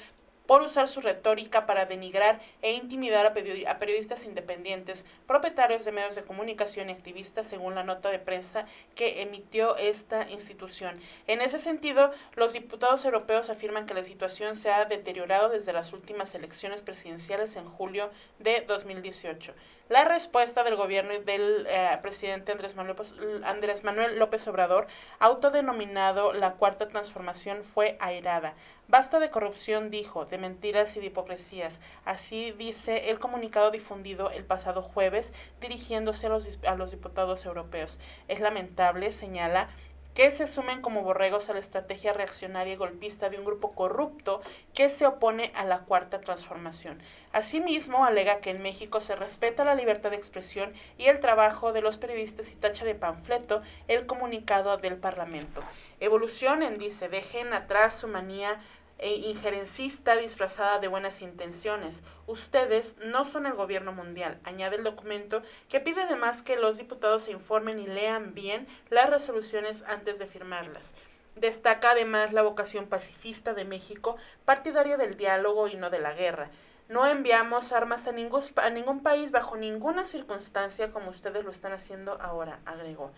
por 0.51 0.63
usar 0.63 0.89
su 0.89 0.99
retórica 0.99 1.65
para 1.65 1.85
denigrar 1.85 2.41
e 2.61 2.73
intimidar 2.73 3.25
a, 3.25 3.31
periodistas 3.31 4.25
independientes, 4.25 5.05
propietarios 5.25 5.85
de 5.85 5.93
medios 5.93 6.15
de 6.15 6.23
comunicación 6.23 6.89
y 6.89 6.91
activistas, 6.91 7.47
según 7.47 7.73
la 7.73 7.85
nota 7.85 8.09
de 8.09 8.19
prensa 8.19 8.65
que 8.93 9.21
emitió 9.21 9.77
esta 9.77 10.29
institución. 10.29 10.99
En 11.27 11.39
ese 11.39 11.57
sentido, 11.57 12.11
los 12.35 12.51
diputados 12.51 13.05
europeos 13.05 13.49
afirman 13.49 13.85
que 13.85 13.93
la 13.93 14.03
situación 14.03 14.57
se 14.57 14.69
ha 14.71 14.83
deteriorado 14.83 15.47
desde 15.47 15.71
las 15.71 15.93
últimas 15.93 16.35
elecciones 16.35 16.83
presidenciales 16.83 17.55
en 17.55 17.63
julio 17.63 18.11
de 18.39 18.65
2018. 18.67 19.53
La 19.91 20.05
respuesta 20.05 20.63
del 20.63 20.77
gobierno 20.77 21.11
del 21.25 21.67
eh, 21.69 21.99
presidente 22.01 22.53
Andrés 22.53 22.77
Manuel, 22.77 22.95
López, 22.95 23.13
Andrés 23.43 23.83
Manuel 23.83 24.17
López 24.17 24.47
Obrador, 24.47 24.87
autodenominado 25.19 26.31
la 26.31 26.53
Cuarta 26.53 26.87
Transformación, 26.87 27.65
fue 27.65 27.97
airada. 27.99 28.53
Basta 28.87 29.19
de 29.19 29.29
corrupción, 29.29 29.89
dijo, 29.89 30.23
de 30.23 30.37
mentiras 30.37 30.95
y 30.95 31.01
de 31.01 31.07
hipocresías. 31.07 31.81
Así 32.05 32.51
dice 32.53 33.09
el 33.09 33.19
comunicado 33.19 33.69
difundido 33.69 34.31
el 34.31 34.45
pasado 34.45 34.81
jueves 34.81 35.33
dirigiéndose 35.59 36.27
a 36.27 36.29
los, 36.29 36.47
a 36.65 36.75
los 36.75 36.91
diputados 36.91 37.43
europeos. 37.43 37.99
Es 38.29 38.39
lamentable, 38.39 39.11
señala, 39.11 39.67
que 40.13 40.29
se 40.31 40.47
sumen 40.47 40.81
como 40.81 41.03
borregos 41.03 41.49
a 41.49 41.53
la 41.53 41.59
estrategia 41.59 42.13
reaccionaria 42.13 42.73
y 42.73 42.77
golpista 42.77 43.29
de 43.29 43.37
un 43.37 43.45
grupo 43.45 43.71
corrupto 43.73 44.41
que 44.73 44.89
se 44.89 45.05
opone 45.05 45.51
a 45.55 45.63
la 45.63 45.79
cuarta 45.79 46.19
transformación. 46.19 46.99
Asimismo, 47.31 48.03
alega 48.03 48.39
que 48.39 48.49
en 48.49 48.61
México 48.61 48.99
se 48.99 49.15
respeta 49.15 49.63
la 49.63 49.75
libertad 49.75 50.11
de 50.11 50.17
expresión 50.17 50.73
y 50.97 51.05
el 51.05 51.19
trabajo 51.19 51.71
de 51.71 51.81
los 51.81 51.97
periodistas 51.97 52.51
y 52.51 52.55
tacha 52.55 52.83
de 52.83 52.95
panfleto 52.95 53.61
el 53.87 54.05
comunicado 54.05 54.77
del 54.77 54.97
Parlamento. 54.97 55.63
Evolucionen, 55.99 56.77
dice, 56.77 57.07
dejen 57.07 57.53
atrás 57.53 57.95
su 57.95 58.07
manía 58.07 58.59
e 59.01 59.15
injerencista 59.15 60.15
disfrazada 60.15 60.79
de 60.79 60.87
buenas 60.87 61.21
intenciones. 61.21 62.03
Ustedes 62.27 62.95
no 63.03 63.25
son 63.25 63.45
el 63.45 63.53
gobierno 63.53 63.91
mundial, 63.91 64.39
añade 64.43 64.77
el 64.77 64.83
documento, 64.83 65.41
que 65.67 65.79
pide 65.79 66.03
además 66.03 66.43
que 66.43 66.55
los 66.55 66.77
diputados 66.77 67.23
se 67.23 67.31
informen 67.31 67.79
y 67.79 67.87
lean 67.87 68.33
bien 68.33 68.67
las 68.89 69.09
resoluciones 69.09 69.83
antes 69.87 70.19
de 70.19 70.27
firmarlas. 70.27 70.93
Destaca 71.35 71.91
además 71.91 72.33
la 72.33 72.43
vocación 72.43 72.87
pacifista 72.87 73.53
de 73.53 73.65
México, 73.65 74.17
partidaria 74.45 74.97
del 74.97 75.17
diálogo 75.17 75.67
y 75.67 75.75
no 75.75 75.89
de 75.89 75.99
la 75.99 76.13
guerra. 76.13 76.51
No 76.87 77.07
enviamos 77.07 77.71
armas 77.71 78.07
a 78.07 78.11
ningún, 78.11 78.41
a 78.57 78.69
ningún 78.69 79.01
país 79.01 79.31
bajo 79.31 79.55
ninguna 79.55 80.03
circunstancia 80.03 80.91
como 80.91 81.09
ustedes 81.09 81.43
lo 81.43 81.49
están 81.49 81.71
haciendo 81.71 82.21
ahora, 82.21 82.59
agregó. 82.65 83.11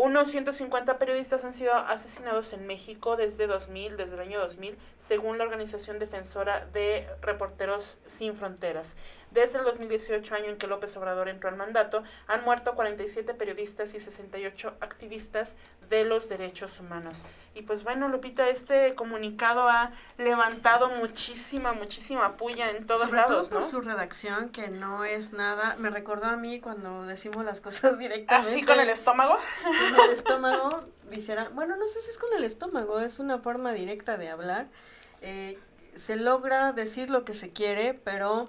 Unos 0.00 0.28
150 0.28 0.96
periodistas 0.96 1.44
han 1.44 1.52
sido 1.52 1.74
asesinados 1.74 2.52
en 2.52 2.68
México 2.68 3.16
desde 3.16 3.48
2000, 3.48 3.96
desde 3.96 4.14
el 4.14 4.20
año 4.20 4.38
2000, 4.38 4.78
según 4.96 5.38
la 5.38 5.44
organización 5.44 5.98
defensora 5.98 6.64
de 6.66 7.04
Reporteros 7.20 7.98
Sin 8.06 8.36
Fronteras. 8.36 8.94
Desde 9.32 9.58
el 9.58 9.64
2018, 9.64 10.36
año 10.36 10.46
en 10.46 10.56
que 10.56 10.68
López 10.68 10.96
Obrador 10.96 11.28
entró 11.28 11.48
al 11.48 11.56
mandato, 11.56 12.04
han 12.28 12.44
muerto 12.44 12.76
47 12.76 13.34
periodistas 13.34 13.92
y 13.92 13.98
68 13.98 14.76
activistas 14.80 15.56
de 15.90 16.04
los 16.04 16.28
derechos 16.28 16.78
humanos. 16.80 17.24
Y 17.54 17.62
pues 17.62 17.82
bueno, 17.82 18.08
Lupita, 18.08 18.48
este 18.48 18.94
comunicado 18.94 19.68
ha 19.68 19.90
levantado 20.16 20.88
muchísima, 20.90 21.72
muchísima 21.72 22.36
puya 22.36 22.70
en 22.70 22.86
todos 22.86 23.00
Sobre 23.00 23.16
lados, 23.16 23.50
todo 23.50 23.60
por 23.60 23.68
su 23.68 23.80
redacción, 23.80 24.50
que 24.50 24.68
no 24.68 25.04
es 25.04 25.32
nada, 25.32 25.74
me 25.78 25.90
recordó 25.90 26.26
a 26.26 26.36
mí 26.36 26.60
cuando 26.60 27.04
decimos 27.04 27.44
las 27.44 27.60
cosas 27.60 27.98
directamente. 27.98 28.48
¿Así 28.48 28.64
con 28.64 28.78
el 28.78 28.88
estómago? 28.90 29.36
el 29.96 30.10
estómago, 30.12 30.80
visceral. 31.10 31.50
Bueno, 31.50 31.76
no 31.76 31.86
sé 31.88 32.02
si 32.02 32.10
es 32.10 32.18
con 32.18 32.30
el 32.36 32.44
estómago, 32.44 33.00
es 33.00 33.18
una 33.18 33.38
forma 33.38 33.72
directa 33.72 34.16
de 34.16 34.28
hablar. 34.30 34.68
Eh, 35.22 35.58
se 35.94 36.16
logra 36.16 36.72
decir 36.72 37.10
lo 37.10 37.24
que 37.24 37.34
se 37.34 37.50
quiere, 37.50 37.94
pero 37.94 38.46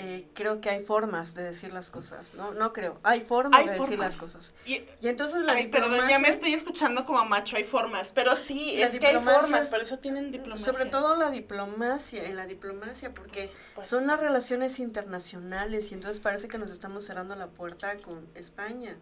eh, 0.00 0.28
creo 0.32 0.60
que 0.60 0.70
hay 0.70 0.84
formas 0.84 1.34
de 1.34 1.42
decir 1.42 1.72
las 1.72 1.90
cosas, 1.90 2.32
¿no? 2.34 2.52
No 2.52 2.72
creo, 2.72 3.00
hay 3.02 3.20
formas 3.20 3.66
de 3.66 3.72
decir 3.72 3.98
las 3.98 4.16
cosas. 4.16 4.54
Y, 4.64 4.80
entonces 5.02 5.42
la 5.42 5.54
ay, 5.54 5.66
perdón, 5.66 6.08
ya 6.08 6.20
me 6.20 6.28
estoy 6.28 6.54
escuchando 6.54 7.04
como 7.04 7.24
macho, 7.24 7.56
hay 7.56 7.64
formas, 7.64 8.12
pero 8.12 8.36
sí, 8.36 8.80
es 8.80 8.96
que 8.98 9.08
hay 9.08 9.18
formas, 9.18 9.66
por 9.66 9.80
eso 9.80 9.98
tienen 9.98 10.30
diplomacia. 10.30 10.72
Sobre 10.72 10.86
todo 10.86 11.16
la 11.16 11.30
diplomacia, 11.30 12.22
en 12.22 12.36
la 12.36 12.46
diplomacia, 12.46 13.10
porque 13.10 13.40
pues, 13.40 13.56
pues, 13.74 13.88
son 13.88 14.06
las 14.06 14.20
relaciones 14.20 14.78
internacionales 14.78 15.90
y 15.90 15.94
entonces 15.94 16.20
parece 16.20 16.46
que 16.46 16.58
nos 16.58 16.70
estamos 16.70 17.04
cerrando 17.04 17.34
la 17.34 17.48
puerta 17.48 17.96
con 17.96 18.24
España. 18.36 18.96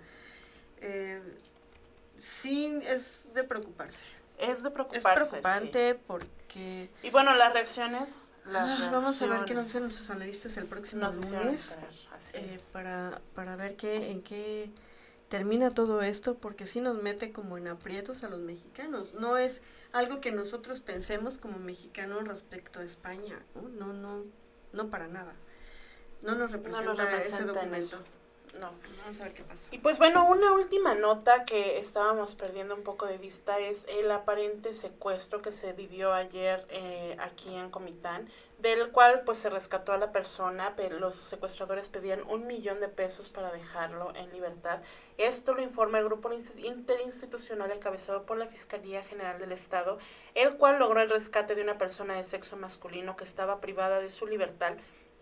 Eh, 0.81 1.21
sí, 2.19 2.79
es 2.83 3.33
de 3.33 3.45
preocuparse. 3.45 4.05
Es 4.39 4.63
de 4.63 4.71
preocuparse. 4.71 5.09
Es 5.09 5.29
preocupante 5.31 5.95
porque... 5.95 6.91
Y 7.03 7.11
bueno, 7.11 7.35
las 7.35 7.53
reacciones 7.53 8.31
Ah, 8.55 8.91
vamos 8.93 9.21
a 9.21 9.27
ver 9.27 9.45
qué 9.45 9.55
nos 9.55 9.67
dicen 9.67 9.83
nuestros 9.83 10.11
analistas 10.11 10.57
el 10.57 10.67
próximo 10.67 11.11
lunes 11.11 11.77
eh, 12.33 12.61
para, 12.73 13.21
para 13.35 13.57
ver 13.57 13.77
qué, 13.77 14.11
en 14.13 14.23
qué 14.23 14.71
termina 15.29 15.73
todo 15.73 16.03
esto, 16.03 16.37
porque 16.37 16.67
sí 16.67 16.81
nos 16.81 17.03
mete 17.03 17.33
como 17.33 17.59
en 17.59 17.67
aprietos 17.67 18.23
a 18.23 18.29
los 18.29 18.41
mexicanos. 18.41 19.15
No 19.15 19.37
es 19.37 19.63
algo 19.93 20.21
que 20.21 20.31
nosotros 20.31 20.81
pensemos 20.81 21.39
como 21.39 21.59
mexicanos 21.59 22.29
respecto 22.29 22.81
a 22.81 22.85
España, 22.85 23.43
¿no? 23.55 23.69
No, 23.69 23.93
no, 23.93 24.25
no 24.73 24.91
para 24.91 25.09
nada. 25.09 25.35
No 26.23 26.35
nos 26.37 26.53
representa, 26.53 27.17
ese 27.19 27.45
documento. 27.45 27.99
No. 28.61 28.71
Vamos 29.01 29.21
a 29.21 29.25
ver 29.25 29.35
qué 29.35 29.43
pasa. 29.45 29.69
Y 29.71 29.79
pues 29.79 29.99
bueno, 29.99 30.29
una 30.29 30.53
última 30.53 30.95
nota 30.95 31.45
que 31.45 31.79
estábamos 31.79 32.35
perdiendo 32.35 32.75
un 32.75 32.83
poco 32.83 33.07
de 33.07 33.19
vista 33.19 33.59
es 33.59 33.87
el 33.89 34.11
aparente 34.11 34.73
secuestro 34.73 35.43
que 35.43 35.53
se 35.53 35.73
vivió 35.73 36.13
ayer 36.13 36.67
eh, 36.71 37.17
aquí 37.21 37.55
en 37.55 37.71
Comitán, 37.71 38.29
del 38.59 38.91
cual 38.91 39.23
pues 39.25 39.39
se 39.39 39.51
rescató 39.51 39.93
a 39.93 39.99
la 39.99 40.13
persona, 40.13 40.75
pero 40.77 40.99
los 40.99 41.15
secuestradores 41.15 41.89
pedían 41.89 42.23
un 42.29 42.47
millón 42.47 42.81
de 42.81 42.89
pesos 42.89 43.31
para 43.31 43.53
dejarlo 43.53 44.13
en 44.17 44.33
libertad. 44.33 44.81
Esto 45.19 45.55
lo 45.55 45.63
informa 45.63 45.99
el 45.99 46.05
grupo 46.05 46.31
interinstitucional 46.33 47.71
encabezado 47.71 48.25
por 48.25 48.39
la 48.39 48.47
Fiscalía 48.47 49.05
General 49.05 49.39
del 49.39 49.53
Estado, 49.53 49.99
el 50.35 50.57
cual 50.57 50.79
logró 50.79 51.01
el 51.01 51.11
rescate 51.11 51.55
de 51.55 51.63
una 51.63 51.79
persona 51.79 52.15
de 52.15 52.25
sexo 52.25 52.57
masculino 52.57 53.15
que 53.15 53.25
estaba 53.25 53.61
privada 53.61 54.01
de 54.01 54.11
su 54.11 54.27
libertad 54.27 54.73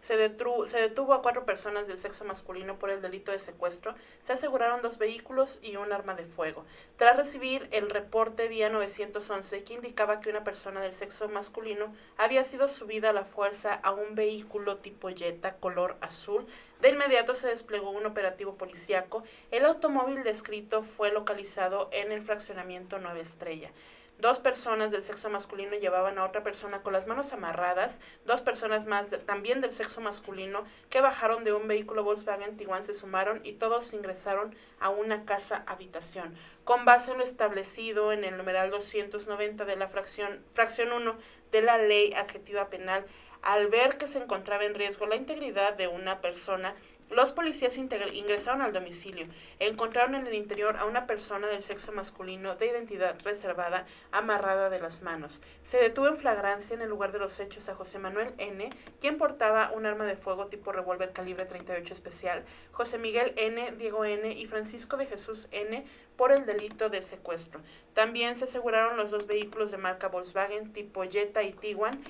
se, 0.04 0.16
detuvo 0.18 1.14
a 1.14 1.22
cuatro 1.22 1.46
personas 1.46 1.88
del 1.88 1.96
sexo 1.96 2.26
masculino 2.26 2.78
por 2.78 2.90
el 2.90 3.00
delito 3.00 3.32
de 3.32 3.38
secuestro, 3.38 3.94
se 4.20 4.34
aseguraron 4.34 4.82
dos 4.82 4.98
vehículos 4.98 5.60
y 5.62 5.76
un 5.76 5.94
arma 5.94 6.14
de 6.14 6.26
fuego. 6.26 6.66
Tras 6.98 7.16
recibir 7.16 7.68
el 7.70 7.88
reporte 7.88 8.50
día 8.50 8.68
911 8.68 9.64
que 9.64 9.72
indicaba 9.72 10.20
que 10.20 10.28
una 10.28 10.44
persona 10.44 10.82
del 10.82 10.92
sexo 10.92 11.30
masculino 11.30 11.94
había 12.18 12.44
sido 12.44 12.68
subida 12.68 13.10
a 13.10 13.14
la 13.14 13.24
fuerza 13.24 13.72
a 13.72 13.92
un 13.92 14.14
vehículo 14.14 14.76
tipo 14.76 15.08
Jetta 15.08 15.56
color 15.56 15.96
azul, 16.02 16.46
de 16.82 16.90
inmediato 16.90 17.34
se 17.34 17.48
desplegó 17.48 17.88
un 17.88 18.04
operativo 18.04 18.56
policiaco. 18.56 19.22
El 19.50 19.64
automóvil 19.64 20.22
descrito 20.22 20.82
fue 20.82 21.12
localizado 21.12 21.88
en 21.92 22.12
el 22.12 22.20
fraccionamiento 22.20 22.98
Nueva 22.98 23.20
Estrella. 23.20 23.70
Dos 24.18 24.38
personas 24.38 24.92
del 24.92 25.03
sexo 25.03 25.29
masculino 25.29 25.77
llevaban 25.77 26.18
a 26.18 26.24
otra 26.24 26.42
persona 26.42 26.83
con 26.83 26.92
las 26.92 27.07
manos 27.07 27.33
amarradas. 27.33 28.00
Dos 28.24 28.42
personas 28.42 28.87
más 28.87 29.11
también 29.27 29.61
del 29.61 29.72
sexo 29.72 30.00
masculino 30.00 30.64
que 30.88 31.00
bajaron 31.00 31.44
de 31.44 31.53
un 31.53 31.68
vehículo 31.68 32.05
Volkswagen 32.05 32.57
Tiguan 32.57 32.85
se 32.85 32.94
sumaron 32.94 33.40
y 33.44 33.55
todos 33.55 33.92
ingresaron 33.92 34.55
a 34.81 34.88
una 34.88 35.24
casa 35.24 35.64
habitación. 35.66 36.35
Con 36.64 36.85
base 36.85 37.11
en 37.11 37.18
lo 37.18 37.24
establecido 37.24 38.12
en 38.12 38.24
el 38.24 38.37
numeral 38.37 38.70
290 38.70 39.64
de 39.64 39.77
la 39.77 39.88
fracción, 39.88 40.44
fracción 40.53 40.92
1 40.92 41.16
de 41.50 41.62
la 41.62 41.79
ley 41.79 42.14
adjetiva 42.14 42.70
penal, 42.70 43.05
al 43.42 43.68
ver 43.68 43.98
que 43.98 44.07
se 44.07 44.18
encontraba 44.18 44.64
en 44.64 44.74
riesgo 44.74 45.07
la 45.07 45.16
integridad 45.16 45.74
de 45.74 45.87
una 45.87 46.22
persona, 46.22 46.74
los 47.10 47.32
policías 47.32 47.78
ingresaron 47.78 48.62
al 48.62 48.72
domicilio. 48.72 49.26
Encontraron 49.58 50.14
en 50.14 50.26
el 50.26 50.34
interior 50.34 50.76
a 50.76 50.84
una 50.84 51.06
persona 51.06 51.46
del 51.46 51.62
sexo 51.62 51.92
masculino 51.92 52.56
de 52.56 52.66
identidad 52.66 53.16
reservada 53.22 53.86
amarrada 54.10 54.70
de 54.70 54.80
las 54.80 55.02
manos. 55.02 55.40
Se 55.62 55.78
detuvo 55.78 56.08
en 56.08 56.16
flagrancia 56.16 56.74
en 56.74 56.82
el 56.82 56.88
lugar 56.88 57.12
de 57.12 57.18
los 57.18 57.38
hechos 57.40 57.68
a 57.68 57.74
José 57.74 57.98
Manuel 57.98 58.34
N., 58.38 58.70
quien 59.00 59.16
portaba 59.16 59.70
un 59.74 59.86
arma 59.86 60.04
de 60.04 60.16
fuego 60.16 60.46
tipo 60.46 60.72
revólver 60.72 61.12
calibre 61.12 61.44
38 61.44 61.92
especial, 61.92 62.44
José 62.72 62.98
Miguel 62.98 63.32
N., 63.36 63.72
Diego 63.78 64.04
N. 64.04 64.32
y 64.32 64.46
Francisco 64.46 64.96
de 64.96 65.06
Jesús 65.06 65.48
N. 65.52 65.84
por 66.16 66.32
el 66.32 66.46
delito 66.46 66.88
de 66.88 67.02
secuestro. 67.02 67.60
También 67.92 68.34
se 68.34 68.44
aseguraron 68.44 68.96
los 68.96 69.10
dos 69.10 69.26
vehículos 69.26 69.70
de 69.70 69.76
marca 69.76 70.08
Volkswagen 70.08 70.72
tipo 70.72 71.04
Jetta 71.04 71.42
y 71.42 71.52
Tiguan 71.52 72.00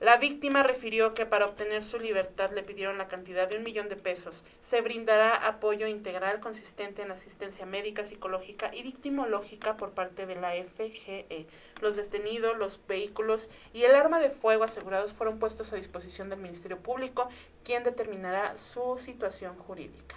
La 0.00 0.16
víctima 0.16 0.62
refirió 0.62 1.12
que 1.12 1.26
para 1.26 1.46
obtener 1.46 1.82
su 1.82 1.98
libertad 1.98 2.52
le 2.52 2.62
pidieron 2.62 2.98
la 2.98 3.08
cantidad 3.08 3.48
de 3.48 3.56
un 3.56 3.64
millón 3.64 3.88
de 3.88 3.96
pesos. 3.96 4.44
Se 4.60 4.80
brindará 4.80 5.34
apoyo 5.34 5.88
integral 5.88 6.38
consistente 6.38 7.02
en 7.02 7.10
asistencia 7.10 7.66
médica, 7.66 8.04
psicológica 8.04 8.70
y 8.72 8.84
victimológica 8.84 9.76
por 9.76 9.90
parte 9.90 10.24
de 10.24 10.36
la 10.36 10.52
FGE. 10.52 11.48
Los 11.80 11.96
detenidos, 11.96 12.56
los 12.56 12.80
vehículos 12.86 13.50
y 13.72 13.82
el 13.82 13.96
arma 13.96 14.20
de 14.20 14.30
fuego 14.30 14.62
asegurados 14.62 15.12
fueron 15.12 15.40
puestos 15.40 15.72
a 15.72 15.76
disposición 15.76 16.30
del 16.30 16.38
Ministerio 16.38 16.78
Público, 16.78 17.28
quien 17.64 17.82
determinará 17.82 18.56
su 18.56 18.96
situación 18.96 19.56
jurídica. 19.56 20.14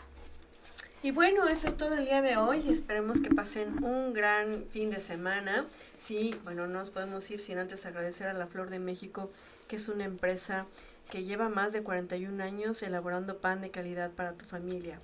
Y 1.03 1.09
bueno, 1.09 1.47
eso 1.47 1.67
es 1.67 1.77
todo 1.77 1.95
el 1.95 2.05
día 2.05 2.21
de 2.21 2.37
hoy. 2.37 2.69
Esperemos 2.69 3.21
que 3.21 3.31
pasen 3.31 3.83
un 3.83 4.13
gran 4.13 4.65
fin 4.69 4.91
de 4.91 4.99
semana. 4.99 5.65
Sí, 5.97 6.35
bueno, 6.43 6.67
no 6.67 6.77
nos 6.77 6.91
podemos 6.91 7.29
ir 7.31 7.39
sin 7.39 7.57
antes 7.57 7.87
agradecer 7.87 8.27
a 8.27 8.33
La 8.33 8.45
Flor 8.45 8.69
de 8.69 8.77
México, 8.77 9.31
que 9.67 9.77
es 9.77 9.89
una 9.89 10.03
empresa 10.03 10.67
que 11.09 11.23
lleva 11.23 11.49
más 11.49 11.73
de 11.73 11.81
41 11.81 12.43
años 12.43 12.83
elaborando 12.83 13.39
pan 13.39 13.61
de 13.61 13.71
calidad 13.71 14.11
para 14.11 14.33
tu 14.33 14.45
familia. 14.45 15.01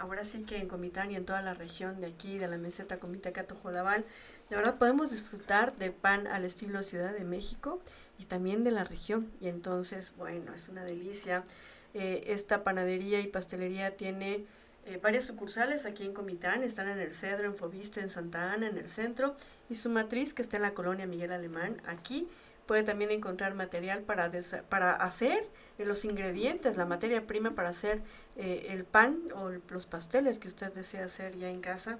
Ahora 0.00 0.24
sí 0.24 0.42
que 0.42 0.56
en 0.56 0.68
Comitán 0.68 1.10
y 1.10 1.16
en 1.16 1.26
toda 1.26 1.42
la 1.42 1.52
región 1.52 2.00
de 2.00 2.06
aquí, 2.06 2.38
de 2.38 2.48
la 2.48 2.56
meseta 2.56 2.98
Comitacato 2.98 3.54
Jolabal, 3.56 4.06
de 4.48 4.56
verdad 4.56 4.78
podemos 4.78 5.10
disfrutar 5.10 5.76
de 5.76 5.90
pan 5.90 6.26
al 6.26 6.46
estilo 6.46 6.82
Ciudad 6.82 7.12
de 7.12 7.24
México 7.24 7.78
y 8.18 8.24
también 8.24 8.64
de 8.64 8.70
la 8.70 8.84
región. 8.84 9.30
Y 9.42 9.48
entonces, 9.48 10.14
bueno, 10.16 10.54
es 10.54 10.70
una 10.70 10.82
delicia. 10.82 11.44
Eh, 11.92 12.24
esta 12.28 12.64
panadería 12.64 13.20
y 13.20 13.26
pastelería 13.26 13.96
tiene 13.96 14.46
eh, 14.86 14.98
varias 15.02 15.24
sucursales 15.24 15.84
aquí 15.84 16.04
en 16.04 16.12
Comitán, 16.12 16.62
están 16.62 16.88
en 16.88 17.00
el 17.00 17.12
Cedro, 17.12 17.44
en 17.44 17.54
Fobiste, 17.54 18.00
en 18.00 18.08
Santa 18.08 18.52
Ana, 18.52 18.68
en 18.68 18.78
el 18.78 18.88
centro, 18.88 19.34
y 19.68 19.74
su 19.74 19.90
matriz 19.90 20.32
que 20.32 20.42
está 20.42 20.56
en 20.56 20.62
la 20.62 20.74
colonia 20.74 21.06
Miguel 21.06 21.32
Alemán, 21.32 21.82
aquí 21.86 22.28
puede 22.66 22.82
también 22.82 23.10
encontrar 23.10 23.54
material 23.54 24.02
para, 24.02 24.30
para 24.68 24.94
hacer 24.94 25.48
eh, 25.78 25.84
los 25.84 26.04
ingredientes, 26.04 26.76
la 26.76 26.84
materia 26.84 27.26
prima 27.26 27.54
para 27.54 27.70
hacer 27.70 28.02
eh, 28.36 28.66
el 28.70 28.84
pan 28.84 29.18
o 29.34 29.50
los 29.72 29.86
pasteles 29.86 30.38
que 30.38 30.48
usted 30.48 30.72
desea 30.72 31.04
hacer 31.04 31.36
ya 31.36 31.48
en 31.48 31.60
casa. 31.60 31.98